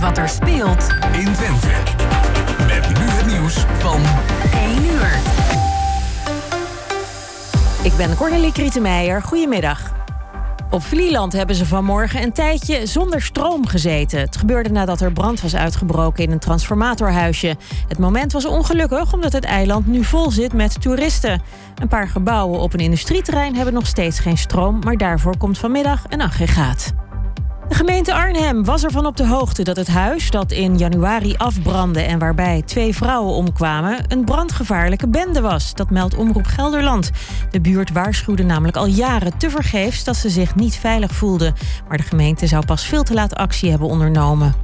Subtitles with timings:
[0.00, 1.68] wat er speelt in Twente.
[2.66, 4.00] Met nu het nieuws van
[4.52, 5.18] 1 uur.
[7.82, 9.22] Ik ben Cornelie Krietenmeijer.
[9.22, 9.92] Goedemiddag.
[10.70, 14.20] Op Vlieland hebben ze vanmorgen een tijdje zonder stroom gezeten.
[14.20, 17.56] Het gebeurde nadat er brand was uitgebroken in een transformatorhuisje.
[17.88, 21.42] Het moment was ongelukkig omdat het eiland nu vol zit met toeristen.
[21.74, 24.78] Een paar gebouwen op een industrieterrein hebben nog steeds geen stroom...
[24.84, 26.92] maar daarvoor komt vanmiddag een aggregaat.
[27.70, 32.00] De gemeente Arnhem was ervan op de hoogte dat het huis dat in januari afbrandde
[32.00, 35.74] en waarbij twee vrouwen omkwamen, een brandgevaarlijke bende was.
[35.74, 37.10] Dat meldt Omroep Gelderland.
[37.50, 41.54] De buurt waarschuwde namelijk al jaren tevergeefs dat ze zich niet veilig voelden.
[41.88, 44.54] Maar de gemeente zou pas veel te laat actie hebben ondernomen.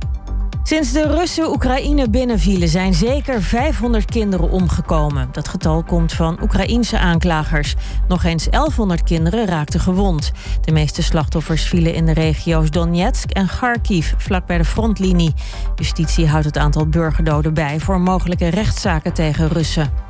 [0.67, 5.29] Sinds de Russen Oekraïne binnenvielen zijn zeker 500 kinderen omgekomen.
[5.33, 7.75] Dat getal komt van Oekraïense aanklagers.
[8.09, 10.33] Nog eens 1100 kinderen raakten gewond.
[10.61, 15.35] De meeste slachtoffers vielen in de regio's Donetsk en Kharkiv, vlak bij de frontlinie.
[15.77, 20.06] Justitie houdt het aantal burgerdoden bij voor mogelijke rechtszaken tegen Russen.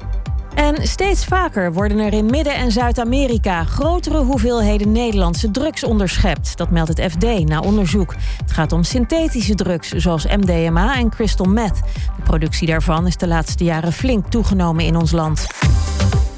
[0.57, 6.57] En steeds vaker worden er in Midden- en Zuid-Amerika grotere hoeveelheden Nederlandse drugs onderschept.
[6.57, 8.15] Dat meldt het FD na onderzoek.
[8.41, 11.81] Het gaat om synthetische drugs zoals MDMA en crystal meth.
[12.17, 15.47] De productie daarvan is de laatste jaren flink toegenomen in ons land.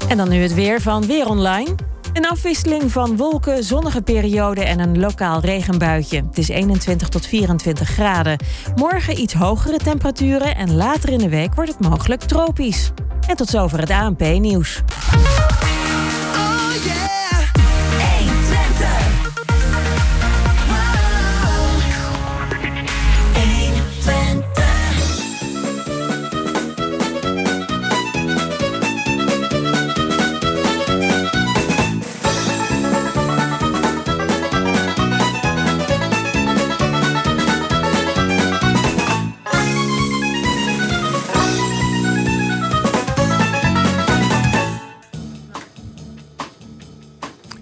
[0.07, 1.75] En dan nu het weer van Weer Online.
[2.13, 6.23] Een afwisseling van wolken, zonnige perioden en een lokaal regenbuitje.
[6.27, 8.37] Het is 21 tot 24 graden.
[8.75, 12.91] Morgen iets hogere temperaturen en later in de week wordt het mogelijk tropisch.
[13.27, 14.81] En tot zover het ANP-nieuws.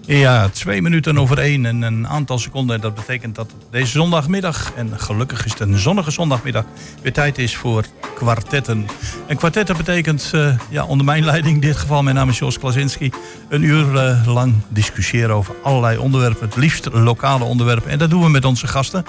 [0.08, 2.80] Ja, twee minuten over één en een aantal seconden.
[2.80, 6.64] Dat betekent dat deze zondagmiddag, en gelukkig is het een zonnige zondagmiddag,
[7.02, 8.86] weer tijd is voor kwartetten.
[9.26, 12.58] En kwartetten betekent, uh, ja, onder mijn leiding, in dit geval mijn naam is Jos
[12.58, 13.10] Klasinski,
[13.48, 17.90] een uur uh, lang discussiëren over allerlei onderwerpen, het liefst lokale onderwerpen.
[17.90, 19.04] En dat doen we met onze gasten.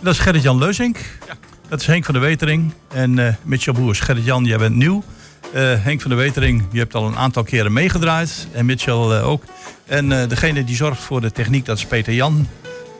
[0.00, 1.34] Dat is Gerrit-Jan Leuzink, ja.
[1.68, 4.00] dat is Henk van der Wetering en uh, Mitchell Boers.
[4.00, 5.04] Gerrit-Jan, jij bent nieuw.
[5.60, 8.46] Henk van der Wetering, je hebt al een aantal keren meegedraaid.
[8.52, 9.44] En Mitchell ook.
[9.86, 12.48] En uh, degene die zorgt voor de techniek, dat is Peter Jan.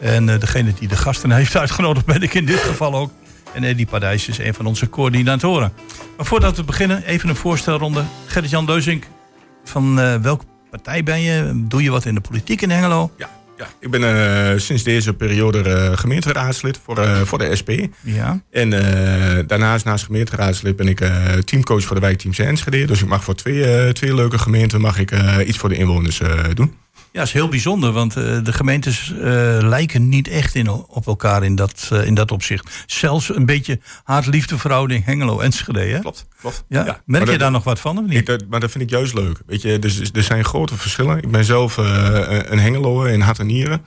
[0.00, 3.10] En degene die de gasten heeft uitgenodigd, ben ik in dit geval ook.
[3.54, 5.72] En Eddie Padijs is een van onze coördinatoren.
[6.16, 8.02] Maar voordat we beginnen, even een voorstelronde.
[8.26, 9.04] Gerrit-Jan Leuzink,
[9.64, 11.64] van welke partij ben je?
[11.68, 13.10] Doe je wat in de politiek in Hengelo?
[13.18, 17.70] Ja, ja ik ben uh, sinds deze periode uh, gemeenteraadslid voor, uh, voor de SP.
[18.00, 18.42] Ja.
[18.50, 18.70] En
[19.46, 21.10] daarnaast, naast gemeenteraadslid, ben ik
[21.44, 22.84] teamcoach voor de wijkteams Enschede.
[22.84, 25.12] Dus ik mag voor twee, twee leuke gemeenten mag ik,
[25.46, 26.20] iets voor de inwoners
[26.54, 26.74] doen.
[27.14, 29.18] Ja, dat is heel bijzonder, want uh, de gemeentes uh,
[29.60, 32.84] lijken niet echt in, op elkaar in dat, uh, in dat opzicht.
[32.86, 36.00] Zelfs een beetje haat-liefdeverhouding Hengelo-Enschede, hè?
[36.00, 36.64] Klopt, klopt.
[36.68, 36.84] Ja?
[36.84, 37.02] ja.
[37.06, 38.18] Merk je daar nog wat van, of niet?
[38.18, 39.38] Ik, dat, maar dat vind ik juist leuk.
[39.46, 41.16] Weet je, dus, er zijn grote verschillen.
[41.16, 43.84] Ik ben zelf een Hengeloer in hart en nieren.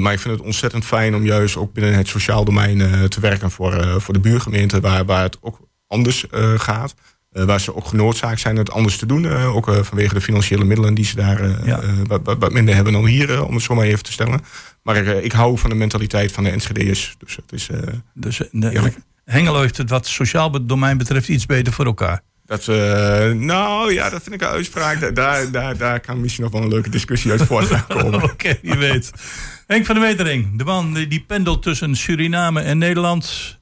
[0.00, 3.50] maar ik vind het ontzettend fijn om juist ook binnen het sociaal domein te werken
[3.50, 6.24] voor, voor de buurgemeente, waar, waar het ook anders
[6.56, 6.94] gaat.
[7.32, 9.24] Uh, waar ze ook genoodzaakt zijn het anders te doen.
[9.24, 11.80] Uh, ook uh, vanwege de financiële middelen die ze daar ja.
[12.06, 14.40] wat, wat, minder hebben dan hier, om het zo maar even te stellen.
[14.82, 17.14] Maar ik hou van de mentaliteit van de Enschede'ers.
[17.18, 17.68] Dus het is
[18.14, 18.92] dus, de,
[19.24, 22.20] Hengelo heeft het wat sociaal domein betreft iets beter voor elkaar.
[22.46, 22.66] Dat,
[23.36, 25.14] nou ja, dat vind ik een uitspraak.
[25.14, 28.22] Daar, daar, daar kan misschien nog wel een leuke discussie uit voort gaan komen.
[28.22, 29.10] Oké, okay, je weet.
[29.66, 33.59] Henk van der Wetering, de man die pendelt tussen Suriname en Nederland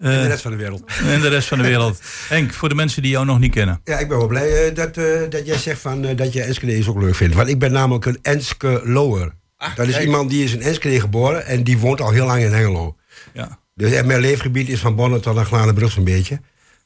[0.00, 0.82] en de rest van de wereld.
[1.12, 2.00] En de rest van de wereld.
[2.28, 3.80] Henk, voor de mensen die jou nog niet kennen.
[3.84, 6.42] Ja, ik ben wel blij uh, dat, uh, dat jij zegt van, uh, dat je
[6.42, 7.34] Enschede ook leuk vindt.
[7.34, 9.32] Want ik ben namelijk een Enske Lower.
[9.56, 10.04] Ah, dat is kijk.
[10.04, 12.96] iemand die is in Enschede geboren en die woont al heel lang in Hengelo.
[13.32, 13.58] Ja.
[13.74, 16.40] Dus en mijn leefgebied is van Bonn tot aan Glanenbrug zo'n beetje.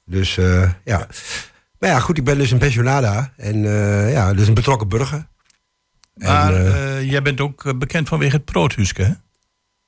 [0.04, 0.34] Dus
[0.84, 1.06] ja.
[1.78, 3.32] Maar ja, goed, ik ben dus een pensionada.
[3.36, 3.62] En
[4.10, 5.26] ja, dus een betrokken burger.
[6.14, 9.12] Maar en, jij bent ook bekend vanwege het Proothuske, hè?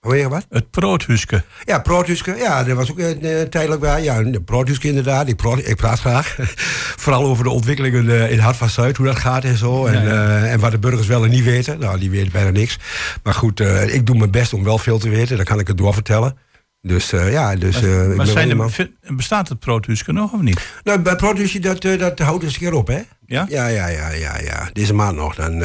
[0.06, 0.46] Wat?
[0.50, 1.42] Het Proothuske.
[1.64, 2.34] Ja, Proothuske.
[2.34, 4.02] Ja, dat was ook uh, tijdelijk waar.
[4.02, 5.28] Ja, de Proothuske inderdaad.
[5.28, 6.36] Ik, praat, ik praat graag.
[7.02, 9.86] Vooral over de ontwikkelingen uh, in Hart van Zuid, hoe dat gaat en zo.
[9.86, 10.42] En, ja, ja.
[10.42, 11.78] Uh, en wat de burgers wel en niet weten.
[11.78, 12.78] Nou, die weten bijna niks.
[13.22, 15.36] Maar goed, ik doe mijn best om wel veel te weten.
[15.36, 16.36] Dan kan ik het doorvertellen.
[16.82, 17.80] Dus ja, dus...
[17.80, 20.60] maar, maar zijn er, bestaat het Proothuske nog of niet?
[20.84, 23.00] Nou, bij Proothuske, dat, dat houdt eens een keer op, hè?
[23.26, 23.46] Ja?
[23.48, 24.70] Ja, ja, ja, ja, ja.
[24.72, 25.58] Deze maand nog, dan,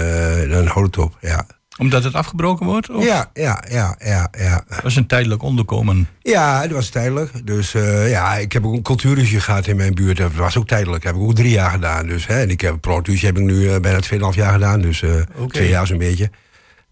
[0.49, 1.45] dan houdt het op, ja.
[1.81, 2.89] Omdat het afgebroken wordt?
[2.89, 4.63] Of Ja, ja, ja, ja, ja.
[4.83, 6.07] was een tijdelijk onderkomen?
[6.19, 7.45] Ja, dat was tijdelijk.
[7.47, 10.17] Dus eh, ja, ik heb ook een cultuurhuisje gehad in mijn buurt.
[10.17, 11.03] Dat was ook tijdelijk.
[11.03, 12.07] Dat heb ik ook drie jaar gedaan.
[12.07, 12.41] Dus, hè.
[12.41, 13.99] En ik heb een heb ik nu eh, bijna
[14.31, 14.81] 2,5 jaar gedaan.
[14.81, 16.29] Dus eh twee jaar zo'n beetje.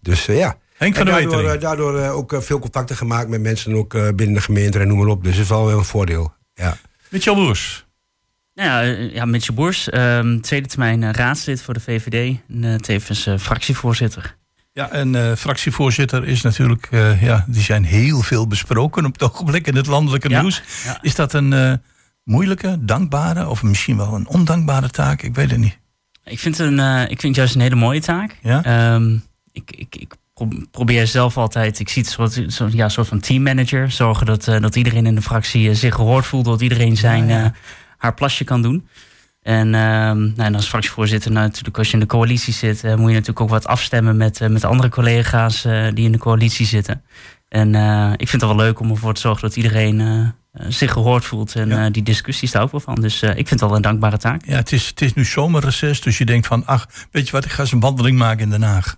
[0.00, 0.56] Dus ja.
[0.76, 1.60] Henk van En daardoor, Wetering.
[1.62, 5.24] daardoor ook veel contacten gemaakt met mensen ook binnen de gemeente en noem maar op.
[5.24, 6.32] Dus dat is wel een voordeel.
[6.54, 6.76] Ja.
[7.08, 7.86] Mitchell Boers.
[8.54, 12.36] Nou ja, ja Mitchell Boers, ehm, tweede termijn raadslid voor de VVD.
[12.48, 14.38] En tevens fractievoorzitter.
[14.72, 19.22] Ja, en eh, fractievoorzitter is natuurlijk, eh, ja, die zijn heel veel besproken op het
[19.22, 20.62] ogenblik in het landelijke Ja, nieuws.
[20.84, 20.98] ja.
[21.02, 21.72] Is dat een eh,
[22.24, 25.22] moeilijke, dankbare of misschien wel een ondankbare taak?
[25.22, 25.78] Ik weet het niet.
[26.24, 28.36] Ik vind, het een, ik vind het juist een hele mooie taak.
[28.42, 28.64] Ja?
[28.64, 29.14] Ehm,
[29.52, 33.20] ik, ik, ik pro- probeer zelf altijd, ik zie het soort, zo, ja, soort van
[33.20, 33.90] teammanager.
[33.90, 36.44] Zorgen dat, dat iedereen in de fractie zich gehoord voelt.
[36.44, 37.54] Dat iedereen zijn,
[37.96, 38.88] haar plasje kan doen.
[39.42, 42.90] En, ehm, nou, en als fractievoorzitter, nou, natuurlijk als je in de coalitie zit, eh,
[42.90, 46.18] moet je natuurlijk ook wat afstemmen met, eh, met andere collega's eh, die in de
[46.18, 47.02] coalitie zitten.
[47.48, 47.74] En
[48.16, 50.32] ik vind het wel leuk om ervoor te zorgen dat iedereen
[50.68, 51.54] zich gehoord voelt.
[51.54, 51.90] En Ja.
[51.90, 52.94] die discussies daar ook wel van.
[52.94, 54.44] Dus ik vind het wel een dankbare taak.
[54.44, 57.44] Ja, het is, het is nu zomerreces, dus je denkt van, ach, weet je wat,
[57.44, 58.96] ik ga eens een wandeling maken in Den Haag.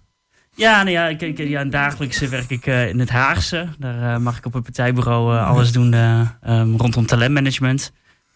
[0.56, 3.69] Ja, nou ja, ik, ik, ja dagelijks werk ik in het Haagse.
[3.79, 7.93] Daar mag ik op het partijbureau alles doen eh, ehm, rondom talentmanagement.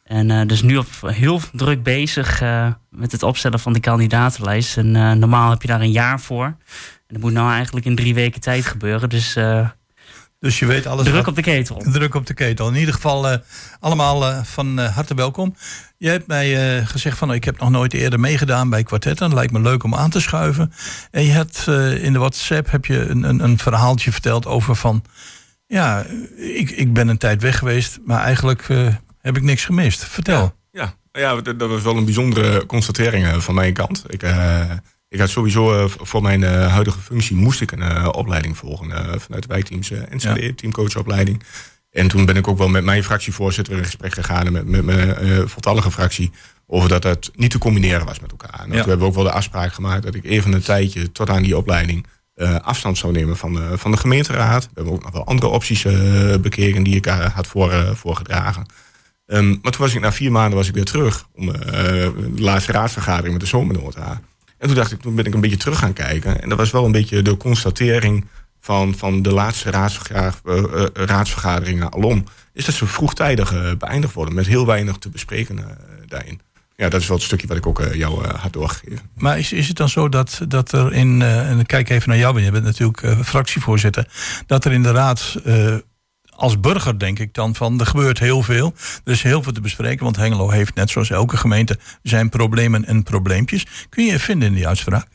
[0.06, 4.76] En eh, dus nu op, heel druk bezig eh, met het opstellen van die kandidatenlijst.
[4.76, 6.44] En eh, normaal heb je daar een jaar voor.
[6.44, 6.56] En
[7.06, 9.08] dat moet nou eigenlijk in drie weken tijd gebeuren.
[9.08, 9.37] Dus
[10.38, 11.05] Dus je weet alles.
[11.05, 11.82] druk wat- op de ketel.
[11.93, 12.69] Druk op de ketel.
[12.69, 13.38] In ieder geval
[13.81, 15.55] allemaal van harte welkom.
[15.99, 19.35] Je hebt mij gezegd van ik heb nog nooit eerder meegedaan bij kwartetten.
[19.35, 20.73] Lijkt me leuk om aan te schuiven.
[21.11, 21.67] En je hebt
[22.02, 25.05] in de WhatsApp heb je een, een, een verhaaltje verteld over van
[25.67, 26.05] ja,
[26.37, 28.67] ik, ik ben een tijd weg geweest, maar eigenlijk
[29.26, 30.05] heb ik niks gemist.
[30.05, 30.55] Vertel.
[30.70, 34.05] Ja, ja dat, dat was wel een bijzondere constatering eh, van mijn kant.
[34.06, 34.70] Ik, eh,
[35.08, 38.90] ik had sowieso eh, voor mijn huidige functie moest ik een opleiding volgen
[39.20, 41.43] vanuit de wijkteams eh, NCD, teamcoachopleiding.
[41.90, 44.84] En toen ben ik ook wel met mijn fractievoorzitter in gesprek gegaan en met, met
[44.84, 46.31] mijn voltallige fractie
[46.67, 48.61] over dat het niet te combineren was met elkaar.
[48.61, 48.70] En Ja.
[48.70, 51.43] toen hebben we ook wel de afspraak gemaakt dat ik even een tijdje tot aan
[51.43, 52.06] die opleiding
[52.62, 54.64] afstand zou nemen van de, van de gemeenteraad.
[54.64, 58.67] We hebben ook nog wel andere opties eh, bekeken die ik had voor, voorgedragen.
[59.26, 61.62] Ehm, maar toen was ik na vier maanden was ik weer terug om eh,
[62.34, 64.20] de laatste raadsvergadering met de zomernota.
[64.58, 66.43] En toen dacht ik, toen ben ik een beetje terug gaan kijken.
[66.43, 68.25] En dat was wel een beetje de constatering
[68.61, 72.25] van, van de laatste eh, eh, raadsvergaderingen alom.
[72.52, 75.58] Is dat ze vroegtijdig beëindigd worden met heel weinig te bespreken
[76.06, 76.40] daarin.
[76.76, 79.11] Ja, dat is wel het stukje wat ik ook jou had doorgegeven.
[79.14, 82.32] Maar is, is het dan zo dat, dat er in, en kijk even naar jou,
[82.32, 84.08] want je bent natuurlijk fractievoorzitter,
[84.46, 85.37] dat er in de raad
[86.37, 88.75] als burger denk ik dan van er gebeurt heel veel.
[89.05, 92.85] Er is heel veel te bespreken, want Hengelo heeft net zoals elke gemeente zijn problemen
[92.85, 93.67] en probleempjes.
[93.88, 95.06] Kun je je vinden in die uitspraak?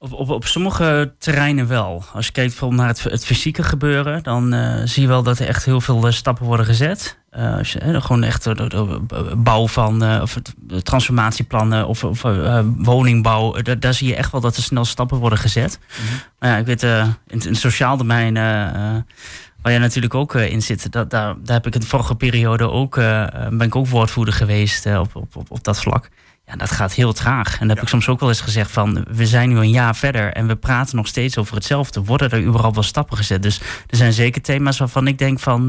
[0.00, 2.04] Op, op, op sommige terreinen wel.
[2.12, 5.38] Als je kijkt bijvoorbeeld naar het, het fysieke gebeuren, dan eh, zie je wel dat
[5.38, 7.18] er echt heel veel eh, stappen worden gezet.
[7.30, 10.36] Eh, als je, gewoon echt de, de- de bouw van eh, of
[10.82, 12.22] transformatieplannen of, of
[12.76, 13.62] woningbouw.
[13.78, 15.78] daar- zie je echt wel dat er snel stappen worden gezet.
[16.38, 18.36] Maar ja, ik weet, in, in het sociaal domein,
[19.62, 22.14] waar jij natuurlijk ook eh, in zit, dat, daar, daar heb ik in de vorige
[22.14, 26.08] periode ook, eh, eh, ben ik ook woordvoerder geweest op, op, op, op dat vlak.
[26.44, 27.60] Ja, dat gaat heel traag.
[27.60, 29.04] En dat heb ik soms ook wel eens gezegd van...
[29.10, 32.04] we zijn nu een jaar verder en we praten nog steeds over hetzelfde.
[32.04, 33.42] Worden er überhaupt wel stappen gezet?
[33.42, 35.68] Dus er zijn zeker thema's waarvan ik denk van...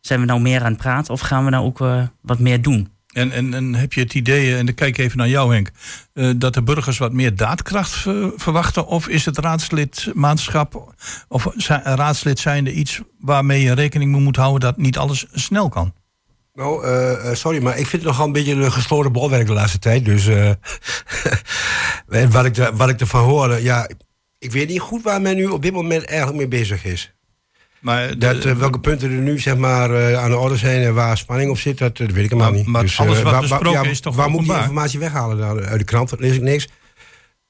[0.00, 1.78] zijn we nou meer aan het praten of gaan we nou ook
[2.20, 2.95] wat meer doen?
[3.16, 5.70] En, en, en heb je het idee, en dan kijk ik even naar jou Henk,
[6.12, 8.86] eh, dat de burgers wat meer daadkracht eh, verwachten?
[8.86, 10.94] Of is het raadslidmaatschap
[11.28, 15.68] of zi- raadslid zijnde iets waarmee je rekening mee moet houden dat niet alles snel
[15.68, 15.94] kan?
[16.54, 19.52] Nou, eh, eh, sorry, maar ik vind het nogal een beetje een gesloten bolwerk de
[19.52, 20.04] laatste tijd.
[20.04, 20.50] Dus eh,
[22.30, 23.88] wat, ik wat ik ervan hoor, eh, ja,
[24.38, 27.15] ik weet niet goed waar men nu op dit moment eigenlijk mee bezig is.
[27.80, 30.82] Maar, de- Dat, eh, welke punten er nu zeg maar, eh, aan de orde zijn
[30.82, 32.66] en waar spanning op zit, dat, dat weet ik helemaal Maar- niet.
[32.68, 34.56] maar Dus, alles eh, wat waar- besproken waar- ja, is toch Waar moet ik die
[34.56, 35.36] informatie weghalen?
[35.36, 36.68] Nou, uit de krant lees ik niks.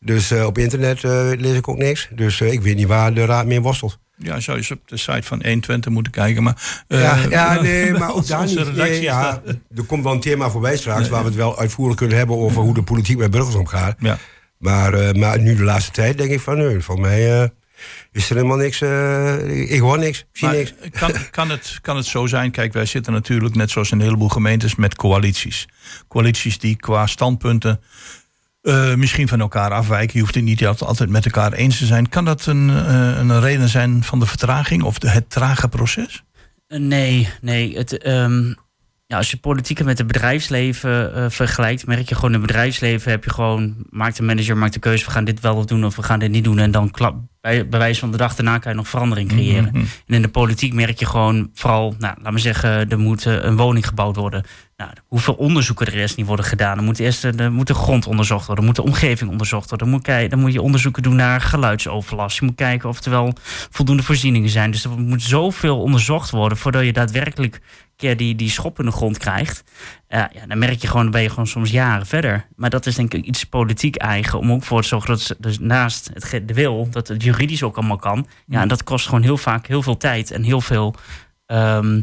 [0.00, 2.09] Dus eh, op internet eh, lees ik ook niks.
[2.14, 3.99] Dus eh, ik weet niet waar de raad mee worstelt.
[4.16, 6.42] ja, zou je eens op de site van 120 moeten kijken.
[6.42, 8.76] Maar, eh, ja, ja, nee, maar ook daar niet.
[8.76, 9.42] Nee, ja,
[9.76, 11.09] er komt wel een thema voorbij straks...
[11.09, 12.37] waar we het wel uitvoerig kunnen hebben...
[12.37, 13.97] over hoe de politiek met burgers omgaat.
[13.99, 14.18] Ja.
[14.59, 16.56] Maar, eh, maar nu de laatste tijd denk ik van...
[16.59, 17.49] nee, volgens mij eh,
[18.12, 18.80] is er helemaal niks...
[18.80, 20.73] eh, ik hoor niks, ik zie Maar niks.
[20.90, 22.50] kan, kan, het, kan het zo zijn?
[22.50, 25.68] Kijk, wij zitten natuurlijk net zoals in een heleboel gemeentes met coalities.
[26.09, 27.80] Coalities die qua standpunten
[28.62, 30.11] eh, misschien van elkaar afwijken.
[30.14, 32.09] Je hoeft het niet altijd- altijd met elkaar eens te zijn.
[32.09, 36.25] Kan dat een, eh, een reden zijn van de vertraging of de, het trage proces?
[36.68, 37.76] Nee, nee.
[37.76, 38.52] Het, ehm,
[39.07, 43.11] ja, als je politiek met het bedrijfsleven eh, vergelijkt, merk je gewoon in het bedrijfsleven
[43.11, 45.97] heb je gewoon, maakt de manager maakt de keuze, we gaan dit wel doen of
[45.97, 46.59] we gaan dit niet doen.
[46.59, 49.69] En dan klap, bij, bij wijze van de dag daarna kan je nog verandering creëren.
[49.73, 49.85] Mhm.
[50.07, 53.35] En in de politiek merk je gewoon vooral, nou, laat me zeggen, er moet eh,
[53.35, 54.45] een woning gebouwd worden.
[54.77, 56.79] Nou, hoeveel onderzoeken er eerst niet worden gedaan.
[56.79, 59.69] Er moet eerst eh, er moet de grond onderzocht worden, er moet de omgeving onderzocht
[59.69, 59.87] worden.
[59.87, 62.39] Dan moet, kei- dan moet je onderzoeken doen naar geluidsoverlast.
[62.39, 63.33] Je moet kijken of er wel
[63.71, 64.71] voldoende voorzieningen zijn.
[64.71, 67.61] Dus er moet zoveel onderzocht worden voordat je daadwerkelijk
[67.97, 69.65] keer die, die schop in de grond krijgt.
[70.09, 72.47] Ja, ja, dan merk je gewoon, ben je gewoon soms jaren verder.
[72.57, 74.38] Maar dat is denk ik iets politiek eigen.
[74.38, 77.62] Om ook voor te zorgen dat ze dus naast het, de wil, dat het juridisch
[77.62, 78.26] ook allemaal kan.
[78.47, 80.95] Ja, en dat kost gewoon heel vaak heel veel tijd en heel veel
[81.47, 82.00] ehm,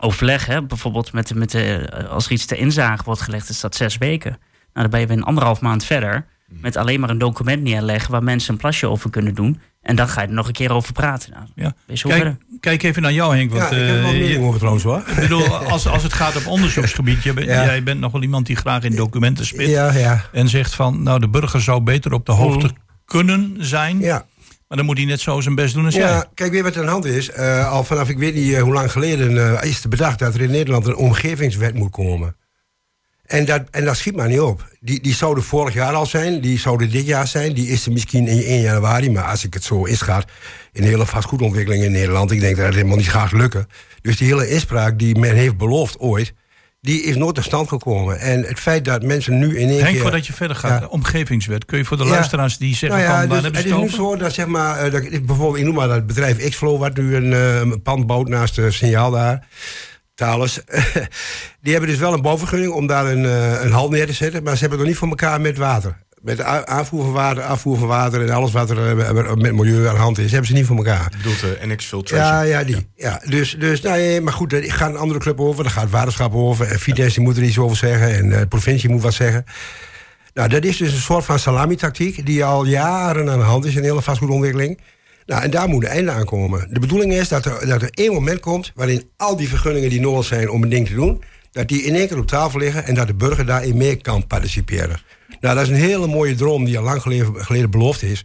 [0.00, 0.46] overleg.
[0.46, 0.62] Hè?
[0.62, 4.30] Bijvoorbeeld met, met de, als er iets ter inzage wordt gelegd, is dat zes weken.
[4.30, 4.40] Nou,
[4.72, 6.26] dan ben je weer een anderhalf maand verder.
[6.46, 9.60] Met alleen maar een document neerleggen waar mensen een plasje over kunnen doen.
[9.84, 11.30] En dan ga je er nog een keer over praten.
[11.32, 11.74] Nou, Ja.
[12.60, 13.50] Kijk, even naar jou, Henk.
[13.52, 15.02] Want, ja, ik heb je- over trouwens hoor.
[15.06, 17.64] ik bedoel, als, als het gaat op onderzoeksgebied, je bent- Ja.
[17.64, 19.68] jij bent nog wel iemand die graag in documenten spit.
[19.68, 20.24] Ja, ja.
[20.32, 22.70] En zegt van, nou, de burger zou beter op de hoogte
[23.04, 23.98] kunnen zijn.
[24.00, 24.26] ja.
[24.68, 26.08] Maar dan moet hij net zo zijn best doen als jij.
[26.08, 27.30] Ja, kijk, weet je wat er aan de hand is?
[27.30, 30.34] Eh, al vanaf ik weet niet eh, hoe lang geleden eh, is er bedacht dat
[30.34, 32.36] er in Nederland een omgevingswet moet komen.
[33.26, 34.68] En dat, en dat schiet maar niet op.
[34.80, 37.68] Die, die zou er vorig jaar al zijn, die zou er dit jaar zijn, die
[37.68, 39.10] is er misschien in 1 januari.
[39.10, 40.24] Maar als ik het zo inschat,
[40.72, 43.66] in de hele vastgoedontwikkeling in Nederland, ik denk dat het helemaal niet gaat lukken.
[44.02, 46.32] Dus die hele inspraak die men heeft beloofd ooit,
[46.80, 48.20] die is nooit tot stand gekomen.
[48.20, 50.00] En het feit dat mensen nu in één Henk, keer...
[50.00, 50.78] voordat je verder gaat, Ja.
[50.78, 51.64] de omgevingswet.
[51.64, 52.10] Kun je voor de Ja.
[52.10, 54.92] luisteraars die zeggen Nou ja, van, dus het is nu zo dat zeg maar, eh,
[54.92, 58.06] dat, ik- bijvoorbeeld, ik noem maar dat bedrijf Xflow, wat nu een, eh, een pand
[58.06, 59.46] bouwt naast het signaal daar,
[60.14, 60.60] Thales.
[61.62, 64.42] die hebben dus wel een bouwvergunning om daar een, eh, een hal neer te zetten,
[64.42, 66.02] maar ze hebben het nog niet voor elkaar met water.
[66.20, 69.94] Met aanvoer van water, afvoer van water en alles wat er eh, met milieu aan
[69.94, 71.08] de hand is, hebben ze niet voor elkaar.
[71.10, 72.28] Je bedoelt de NX Filtration.
[72.28, 72.88] Ja, ja, die.
[72.96, 73.20] Ja.
[73.24, 75.92] dus, dus nou, ja, maar goed, er gaat een andere club over, daar gaat het
[75.92, 76.66] waterschap over.
[76.66, 79.44] En die moet er iets over zeggen en eh, de provincie moet wat zeggen.
[80.34, 83.74] Nou, dat is dus een soort van salami-tactiek die al jaren aan de hand is
[83.74, 84.80] in de hele vastgoedontwikkeling.
[85.26, 86.68] Nou, en daar moet een einde aan komen.
[86.70, 90.00] De bedoeling is dat er, dat er één moment komt waarin al die vergunningen die
[90.00, 92.84] nodig zijn om een ding te doen, dat die in één keer op tafel liggen
[92.84, 95.00] en dat de burger daarin mee kan participeren.
[95.40, 98.24] Nou, dat is een hele mooie droom die al lang geleden, beloofd is.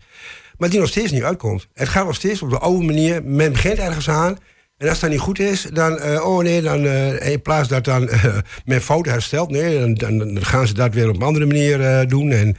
[0.58, 1.68] Maar die nog steeds niet uitkomt.
[1.74, 3.24] Het gaat nog steeds op de oude manier.
[3.24, 4.38] Men begint ergens aan.
[4.78, 7.84] En als dat niet goed is, dan, eh, oh nee, dan eh, in plaats dat
[7.84, 11.22] dan eh, men fouten herstelt, nee, dan, dan, dan gaan ze dat weer op een
[11.22, 12.32] andere manier doen.
[12.32, 12.58] En,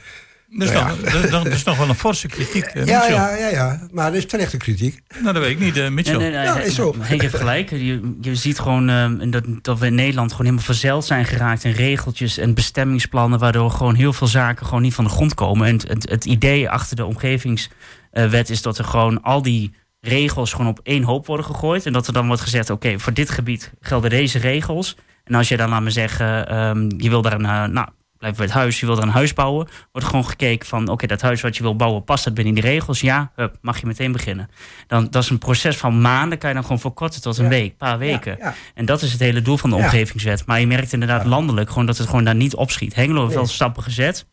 [0.53, 3.35] Dat is, Nou nog, dat, dat is nog wel een forse kritiek, eh, ja, ja,
[3.35, 5.01] ja, ja, maar dat is terechte kritiek.
[5.21, 6.17] Nou, dat weet ik niet, eh, Mitchell.
[6.17, 6.95] Nee, nee, nee, Ja, is zo.
[6.99, 7.69] Henk heeft gelijk.
[7.69, 11.63] Je, je ziet gewoon eh, dat, dat we in Nederland gewoon helemaal verzeild zijn geraakt
[11.63, 15.67] in regeltjes en bestemmingsplannen, waardoor gewoon heel veel zaken gewoon niet van de grond komen.
[15.67, 20.51] En het, het, het idee achter de omgevingswet is dat er gewoon al die regels
[20.51, 21.85] gewoon op één hoop worden gegooid.
[21.85, 24.97] En dat er dan wordt gezegd, oké, voor dit gebied gelden deze regels.
[25.23, 27.87] En als je dan, laat me zeggen, ehm, je wil daar een, eh, nou,
[28.21, 31.07] blijf bij het huis, je wil daar een huis bouwen, wordt gewoon gekeken van, oké,
[31.07, 33.01] dat huis wat je wil bouwen, past dat binnen die regels?
[33.01, 34.49] Ja, hup, mag je meteen beginnen.
[34.87, 37.49] Dan, dat is een proces van maanden, kan je dan gewoon verkorten tot een Ja.
[37.49, 38.35] week, paar weken.
[38.39, 38.53] Ja, ja.
[38.73, 40.45] En dat is het hele doel van de omgevingswet.
[40.45, 42.95] Maar je merkt inderdaad landelijk gewoon dat het gewoon daar niet opschiet.
[42.95, 44.25] Hengelo heeft wel stappen gezet.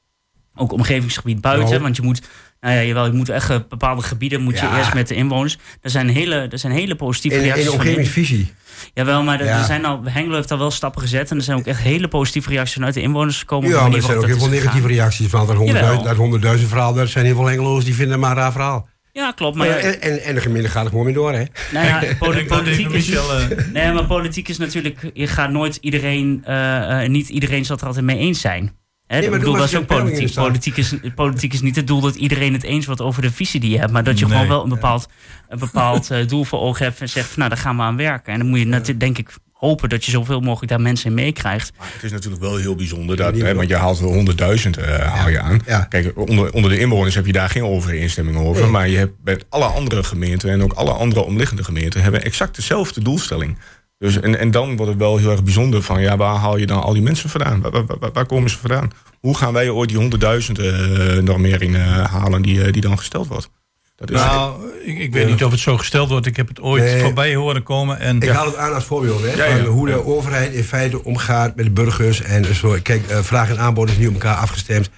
[0.55, 1.83] Ook omgevingsgebied buiten.
[1.83, 2.23] Want je moet,
[2.61, 5.59] nou ja, jawel, je moet echt eh, bepaalde gebieden moet je eerst met de inwoners.
[5.83, 7.73] Er zijn hele, er zijn hele positieve In, in reacties.
[7.73, 8.53] in- omgevingsvisie.
[8.95, 9.59] Jawel, maar er, Ja.
[9.59, 11.31] er zijn al, Hengelo heeft al wel stappen gezet.
[11.31, 13.71] En er zijn ook echt hele positieve reacties vanuit de inwoners gekomen.
[13.71, 15.31] Ja, maar er zijn ook heel veel negatieve reacties.
[15.31, 16.03] Want dat 100.000 Jawel.
[16.03, 16.17] dat
[16.61, 18.79] 100.000 verhaal, daar zijn heel veel Engeloos die vinden maar een raar verhaal.
[18.81, 18.97] gegaan.
[19.13, 19.57] Ja, klopt.
[19.57, 21.45] Maar Maar, ja, en, en, de gemeente gaat er gewoon mee door, hè?
[21.73, 23.11] nou ja, politiek even is...
[23.11, 25.11] Eh, Nee, maar politiek is natuurlijk...
[25.15, 26.43] Je gaat nooit iedereen...
[26.45, 28.73] eh, eh, niet iedereen zal het er altijd mee eens zijn.
[29.09, 30.35] Hè, bedoel, maar dat is ook politiek.
[30.35, 33.61] Politiek is, politiek is niet het doel dat iedereen het eens wordt over de visie
[33.61, 33.93] die je hebt.
[33.93, 34.35] Maar dat je Nee.
[34.35, 35.09] gewoon wel een bepaald,
[35.49, 37.01] een bepaald eh, doel voor ogen hebt.
[37.01, 38.33] En zegt van nou, daar gaan we aan werken.
[38.33, 41.15] En dan moet je natuurlijk, denk ik, hopen dat je zoveel mogelijk daar mensen in
[41.15, 41.73] meekrijgt.
[41.79, 44.99] Maar het is natuurlijk wel heel bijzonder, dat, hè, want je haalt wel 100.000 eh,
[44.99, 45.61] haal je aan.
[45.67, 45.81] Ja.
[45.81, 48.63] Kijk, onder, onder de inwoners heb je daar geen overeenstemming over.
[48.63, 48.71] Nee.
[48.71, 52.57] Maar je hebt bij alle andere gemeenten en ook alle andere omliggende gemeenten hebben exact
[52.57, 53.59] dezelfde doelstelling.
[53.99, 56.67] Dus, en, en dan wordt het wel heel erg bijzonder van, ja, waar haal je
[56.67, 57.61] dan al die mensen vandaan?
[57.61, 58.91] Waar, waar, waar- waar komen ze vandaan?
[59.21, 63.27] Hoe gaan wij ooit die 100.000 eh normering eh, halen die, eh, die dan gesteld
[63.27, 63.51] wordt?
[63.97, 66.27] Dat is, nou, ik, ik weet niet of het zo gesteld wordt.
[66.27, 67.01] Ik heb het ooit Nee.
[67.01, 67.99] voorbij horen komen.
[68.01, 69.57] En Ik haal het aan als voorbeeld, hè, Ja, ja.
[69.57, 72.23] van hoe de overheid in feite omgaat met de burgers.
[72.23, 74.91] En zo, kijk, eh, vraag en aanbod is niet op elkaar afgestemd.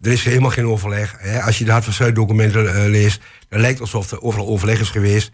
[0.00, 1.14] Er is helemaal geen overleg.
[1.18, 1.42] Hè.
[1.42, 4.80] Als je de Hart van Zuid documenten leest, dan lijkt het alsof er overal overleg
[4.80, 5.30] is geweest.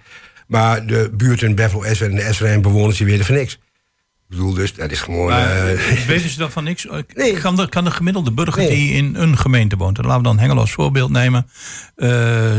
[0.47, 3.53] Maar de buurten, Beffel S en de SRM bewoners, die weten van niks.
[3.55, 3.61] Ik
[4.41, 5.29] bedoel, dus dat is gewoon...
[5.29, 6.87] Maar, eh, weten ze dan van niks?
[7.15, 7.33] Nee.
[7.41, 8.71] Kan, de, kan de gemiddelde burger Nee.
[8.71, 11.47] die in een gemeente woont, en laten we dan Hengelo als voorbeeld nemen,
[11.97, 12.53] eh,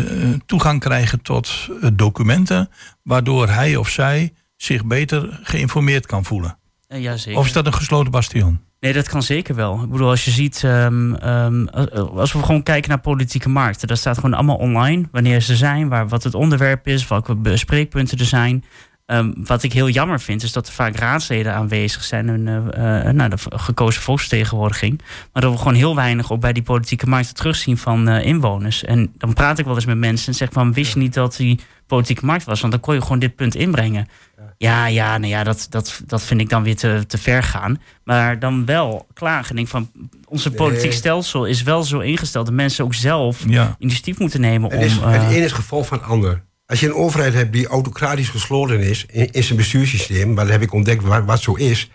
[0.46, 2.70] toegang krijgen tot eh, documenten,
[3.04, 6.58] waardoor hij of zij zich beter geïnformeerd kan voelen?
[6.88, 7.40] Ja, zeker.
[7.40, 8.60] Of is dat een gesloten bastion?
[8.86, 9.84] Nee, dat kan zeker wel.
[9.84, 11.66] Ik bedoel, als je ziet, ehm, ehm,
[11.96, 15.04] als we gewoon kijken naar politieke markten, dat staat gewoon allemaal online.
[15.12, 18.64] Wanneer ze zijn, waar, wat het onderwerp is, welke bespreekpunten er zijn.
[19.06, 23.10] Ehm, wat ik heel jammer vind, is dat er vaak raadsleden aanwezig zijn in uh,
[23.12, 25.02] nou, de gekozen volksvertegenwoordiging.
[25.34, 28.84] Maar dat we gewoon heel weinig ook bij die politieke markten terugzien van uh, inwoners.
[28.84, 31.36] En dan praat ik wel eens met mensen en zeg van, wist je niet dat
[31.36, 32.60] die politieke markt was?
[32.60, 34.08] Want dan kon je gewoon dit punt inbrengen.
[34.58, 37.82] Ja, ja, nou ja, dat, dat, dat vind ik dan weer te, te ver gaan.
[38.04, 39.56] Maar dan wel klagen.
[39.56, 39.92] Denk van,
[40.28, 43.76] onze politiek stelsel is wel zo ingesteld dat mensen ook zelf ja.
[43.80, 44.72] initiatief moeten nemen.
[44.72, 46.44] Het, is, om, het ene is gevolg van het ander.
[46.66, 50.54] Als je een overheid hebt die autocratisch gesloten is in, in zijn bestuurssysteem, maar dat
[50.54, 51.90] heb ik ontdekt wat, wat zo is,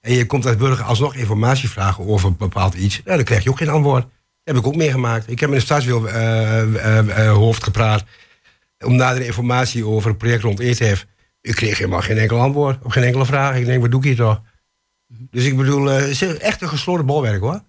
[0.00, 3.42] en je komt als burger alsnog informatie vragen over een bepaald iets, nou, dan krijg
[3.42, 4.02] je ook geen antwoord.
[4.02, 5.30] Dat heb ik ook meegemaakt.
[5.30, 8.04] Ik heb met een stadshoofd uh, gepraat
[8.78, 11.06] om nader informatie over het project rond ETF.
[11.40, 13.56] Ik kreeg helemaal geen enkel antwoord op geen enkele vraag.
[13.56, 14.42] Ik denk, wat doe ik hier toch?
[15.30, 17.62] Dus ik bedoel, het is echt een gesloten bolwerk hoor.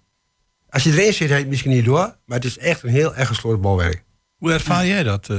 [0.68, 3.14] Als je erin zit, heet het misschien niet door, maar het is echt een heel
[3.14, 4.04] erg gesloten bolwerk.
[4.36, 5.30] Hoe ervaar jij dat?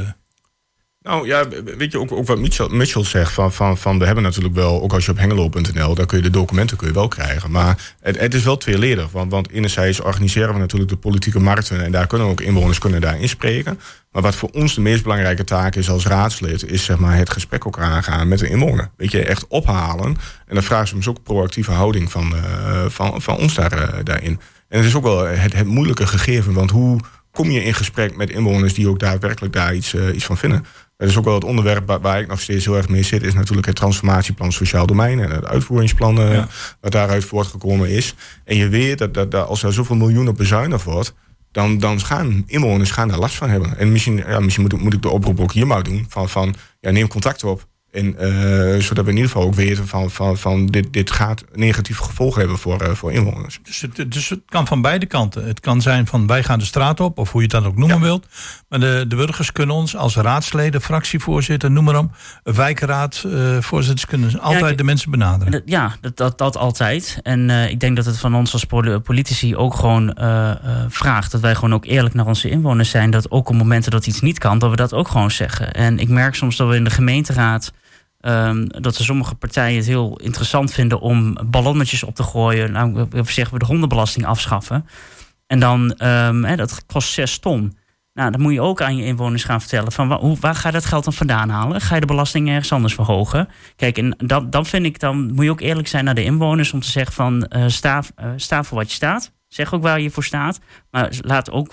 [1.03, 2.39] Nou ja, weet je ook, ook wat
[2.72, 6.05] Mitchell, zegt van, van, van we hebben natuurlijk wel, ook als je op hengelo.nl, daar
[6.05, 7.51] kun je de documenten kun je wel krijgen.
[7.51, 9.12] Maar het, het is wel tweeledig.
[9.12, 13.01] Want, want enerzijds organiseren we natuurlijk de politieke markten en daar kunnen ook inwoners kunnen
[13.01, 13.79] daar inspreken.
[14.12, 17.29] Maar wat voor ons de meest belangrijke taak is als raadslid, is zeg maar het
[17.29, 18.91] gesprek ook aangaan met de inwoner.
[18.98, 20.17] Weet je, echt ophalen.
[20.46, 24.00] En dan vraagt ze soms ook proactieve houding van, uh, van, van ons daar, uh,
[24.03, 24.39] daarin.
[24.70, 27.00] En het is ook wel het, het moeilijke gegeven, want hoe
[27.31, 30.65] kom je in gesprek met inwoners die ook daadwerkelijk daar iets, uh, iets van vinden?
[31.01, 33.34] Dat is ook wel het onderwerp waar, ik nog steeds heel erg mee zit, is
[33.34, 36.15] natuurlijk het transformatieplan sociaal domein en het uitvoeringsplan
[36.81, 38.15] wat daaruit voortgekomen is.
[38.43, 41.13] En je weet dat, dat, dat als er zoveel miljoenen bezuinigd wordt,
[41.51, 43.77] dan, dan gaan inwoners gaan daar last van hebben.
[43.77, 46.55] En misschien, ja, misschien moet, moet ik de oproep ook hier maar doen van, van
[46.79, 50.38] ja, neem contact op en, uh, zodat we in ieder geval ook weten van, van,
[50.38, 53.60] van dit, dit gaat negatieve gevolgen hebben voor, uh, voor inwoners.
[53.64, 55.48] Dus het, dus het kan van beide kanten.
[55.48, 57.78] Het kan zijn van wij gaan de straat op, of hoe je het dan ook
[57.78, 58.26] noemen wilt.
[58.70, 62.12] Maar de, de burgers kunnen ons als raadsleden, fractievoorzitter, noem maar op,
[62.44, 65.62] wijkraad, uh, voorzitters kunnen altijd de mensen benaderen.
[65.66, 67.20] Ja, dat, dat, dat altijd.
[67.24, 68.66] En ik denk dat het van ons als
[69.04, 70.16] politici ook gewoon
[70.90, 73.12] vraagt dat wij gewoon ook eerlijk naar onze inwoners zijn.
[73.12, 75.74] Dat ook op momenten dat iets niet kan, dat we dat ook gewoon zeggen.
[75.74, 77.72] En ik merk soms dat we in de gemeenteraad
[78.22, 82.72] Um, dat er sommige partijen het heel interessant vinden om ballonnetjes op te gooien.
[82.72, 84.86] Nou, zeggen we de hondenbelasting afschaffen.
[85.48, 87.77] En dan, um, dat kost 6 ton.
[88.14, 90.74] Nou, dan moet je ook aan je inwoners gaan vertellen van waar, waar ga je
[90.74, 91.81] dat geld dan vandaan halen?
[91.81, 93.48] Ga je de belasting ergens anders verhogen?
[93.75, 96.74] Kijk, en dat, dan vind ik, dan moet je ook eerlijk zijn naar de inwoners
[96.74, 99.31] om te zeggen van uh, sta, uh, sta voor wat je staat.
[99.48, 100.60] Zeg ook waar je voor staat.
[100.92, 101.72] Maar laat ook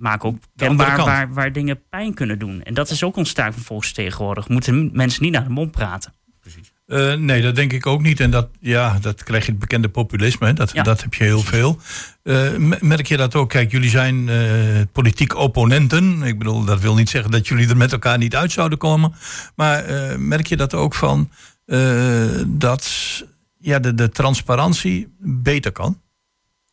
[0.00, 2.62] maak ook kenbaar waar, waar dingen pijn kunnen doen.
[2.62, 4.48] En dat is ook ons taak van volksvertegenwoordig.
[4.48, 6.12] Moeten mensen niet naar de mond praten.
[6.40, 6.72] Precies.
[6.86, 8.20] Uh, nee, dat denk ik ook niet.
[8.20, 10.52] En dat, ja, dat krijg je het bekende populisme.
[10.52, 10.82] Dat, ja.
[10.82, 11.78] dat heb je heel veel.
[12.22, 13.48] Uh, merk je dat ook?
[13.48, 16.22] Kijk, jullie zijn uh, politiek opponenten.
[16.22, 19.14] Ik bedoel, dat wil niet zeggen dat jullie er met elkaar niet uit zouden komen.
[19.54, 19.84] Maar
[20.20, 21.30] merk je dat ook van
[22.46, 22.90] dat
[23.58, 26.00] ja, de, de transparantie beter kan?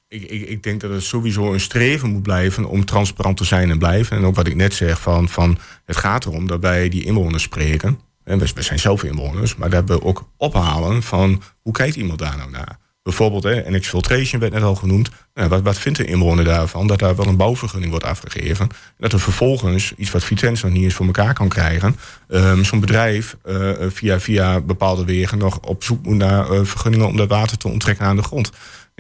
[0.09, 3.69] Ik, ik, ik, denk dat het sowieso een streven moet blijven om transparant te zijn
[3.69, 4.17] en blijven.
[4.17, 7.43] En ook wat ik net zeg, van, van het gaat erom dat wij die inwoners
[7.43, 7.99] spreken.
[8.23, 12.37] En we, zijn zelf inwoners, maar dat we ook ophalen van hoe kijkt iemand daar
[12.37, 12.77] nou naar?
[13.03, 15.09] Bijvoorbeeld, hè, NX Filtration werd net al genoemd.
[15.33, 16.87] Nou, wat, wat vindt de inwoner daarvan?
[16.87, 18.69] Dat daar wel een bouwvergunning wordt afgegeven.
[18.97, 21.95] Dat er vervolgens iets wat Vitens nog niet eens voor elkaar kan krijgen.
[22.27, 27.07] Um, Zo'n bedrijf uh, via, via bepaalde wegen nog op zoek moet naar uh, vergunningen
[27.07, 28.51] om dat water te onttrekken aan de grond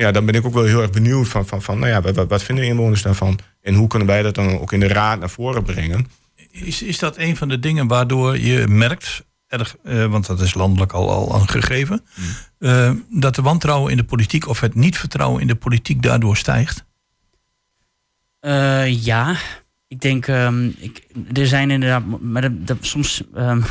[0.01, 2.27] ja, dan ben ik ook wel heel erg benieuwd van, van, van nou ja, wat,
[2.27, 3.39] wat vinden inwoners daarvan?
[3.61, 6.07] En hoe kunnen wij dat dan ook in de raad naar voren brengen?
[6.51, 10.53] Is, is dat een van de dingen waardoor je merkt, erg, uh, want dat is
[10.53, 12.25] landelijk al, al aangegeven, hmm.
[12.59, 16.37] uh, dat de wantrouwen in de politiek of het niet vertrouwen in de politiek daardoor
[16.37, 16.85] stijgt?
[18.41, 19.35] Uh, ja,
[19.87, 23.63] ik denk, um, ik, er zijn inderdaad, maar de, soms um,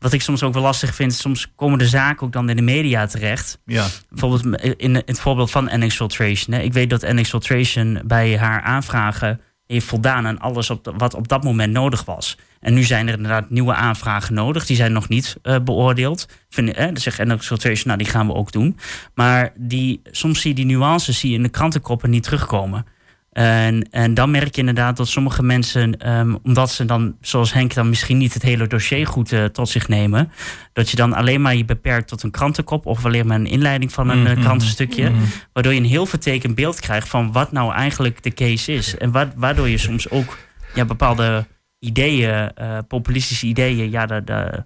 [0.00, 2.62] wat ik soms ook wel lastig vind, soms komen de zaken ook dan in de
[2.62, 3.58] media terecht.
[3.64, 3.86] Ja.
[4.08, 6.56] Bijvoorbeeld in, het voorbeeld van NX Filtration.
[6.56, 6.62] Hè.
[6.62, 11.28] Ik weet dat NX Filtration bij haar aanvragen heeft voldaan aan alles op wat op
[11.28, 12.38] dat moment nodig was.
[12.60, 14.66] En nu zijn er inderdaad nieuwe aanvragen nodig.
[14.66, 16.28] Die zijn nog niet uh, beoordeeld.
[16.48, 18.76] Vind, dus zegt NX Filtration, nou die gaan we ook doen.
[19.14, 22.86] Maar die, soms zie je die nuances zie je in de krantenkoppen niet terugkomen.
[23.30, 27.74] En, en dan merk je inderdaad dat sommige mensen, um, omdat ze dan, zoals Henk,
[27.74, 30.32] dan misschien niet het hele dossier goed uh, tot zich nemen,
[30.72, 33.92] dat je dan alleen maar je beperkt tot een krantenkop of alleen maar een inleiding
[33.92, 34.40] van een mm -hmm.
[34.40, 35.26] krantenstukje, mm -hmm.
[35.52, 38.96] waardoor je een heel vertekend beeld krijgt van wat nou eigenlijk de case is.
[38.96, 40.38] En wat, waardoor je soms ook
[40.74, 41.46] ja, bepaalde
[41.78, 44.64] ideeën, uh, populistische ideeën, ja, de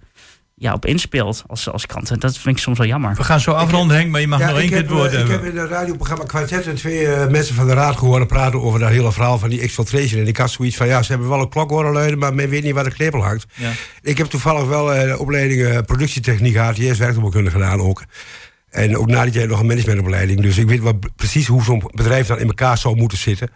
[0.64, 2.10] ja, op inspeelt als, als kant.
[2.10, 3.14] En dat vind ik soms wel jammer.
[3.14, 5.28] We gaan zo afronden, Henk, maar je mag nog één keer het woord eh, Ik
[5.28, 5.44] hebben.
[5.44, 8.88] heb in het radioprogramma Kwartet twee uh, mensen van de raad gehoord praten over dat
[8.88, 10.20] hele verhaal van die exfiltration.
[10.20, 12.48] En ik had zoiets van, ja, ze hebben wel een klok horen luiden, maar men
[12.48, 13.46] weet niet waar de klepel hangt.
[13.54, 13.70] Ja.
[14.02, 18.02] Ik heb toevallig wel uh, de opleiding productietechniek gehad, die is werktuigbouwkunde gedaan ook.
[18.70, 20.40] En ook na die tijd nog een managementopleiding.
[20.40, 23.50] Dus ik weet wel precies hoe zo'n bedrijf dan in elkaar zou moeten zitten.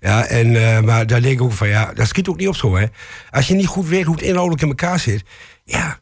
[0.00, 2.56] Ja, en, uh, maar daar denk ik ook van, ja, dat schiet ook niet op
[2.56, 2.86] zo, hè.
[3.30, 5.24] Als je niet goed weet hoe het inhoudelijk in elkaar zit,
[5.64, 5.98] ja,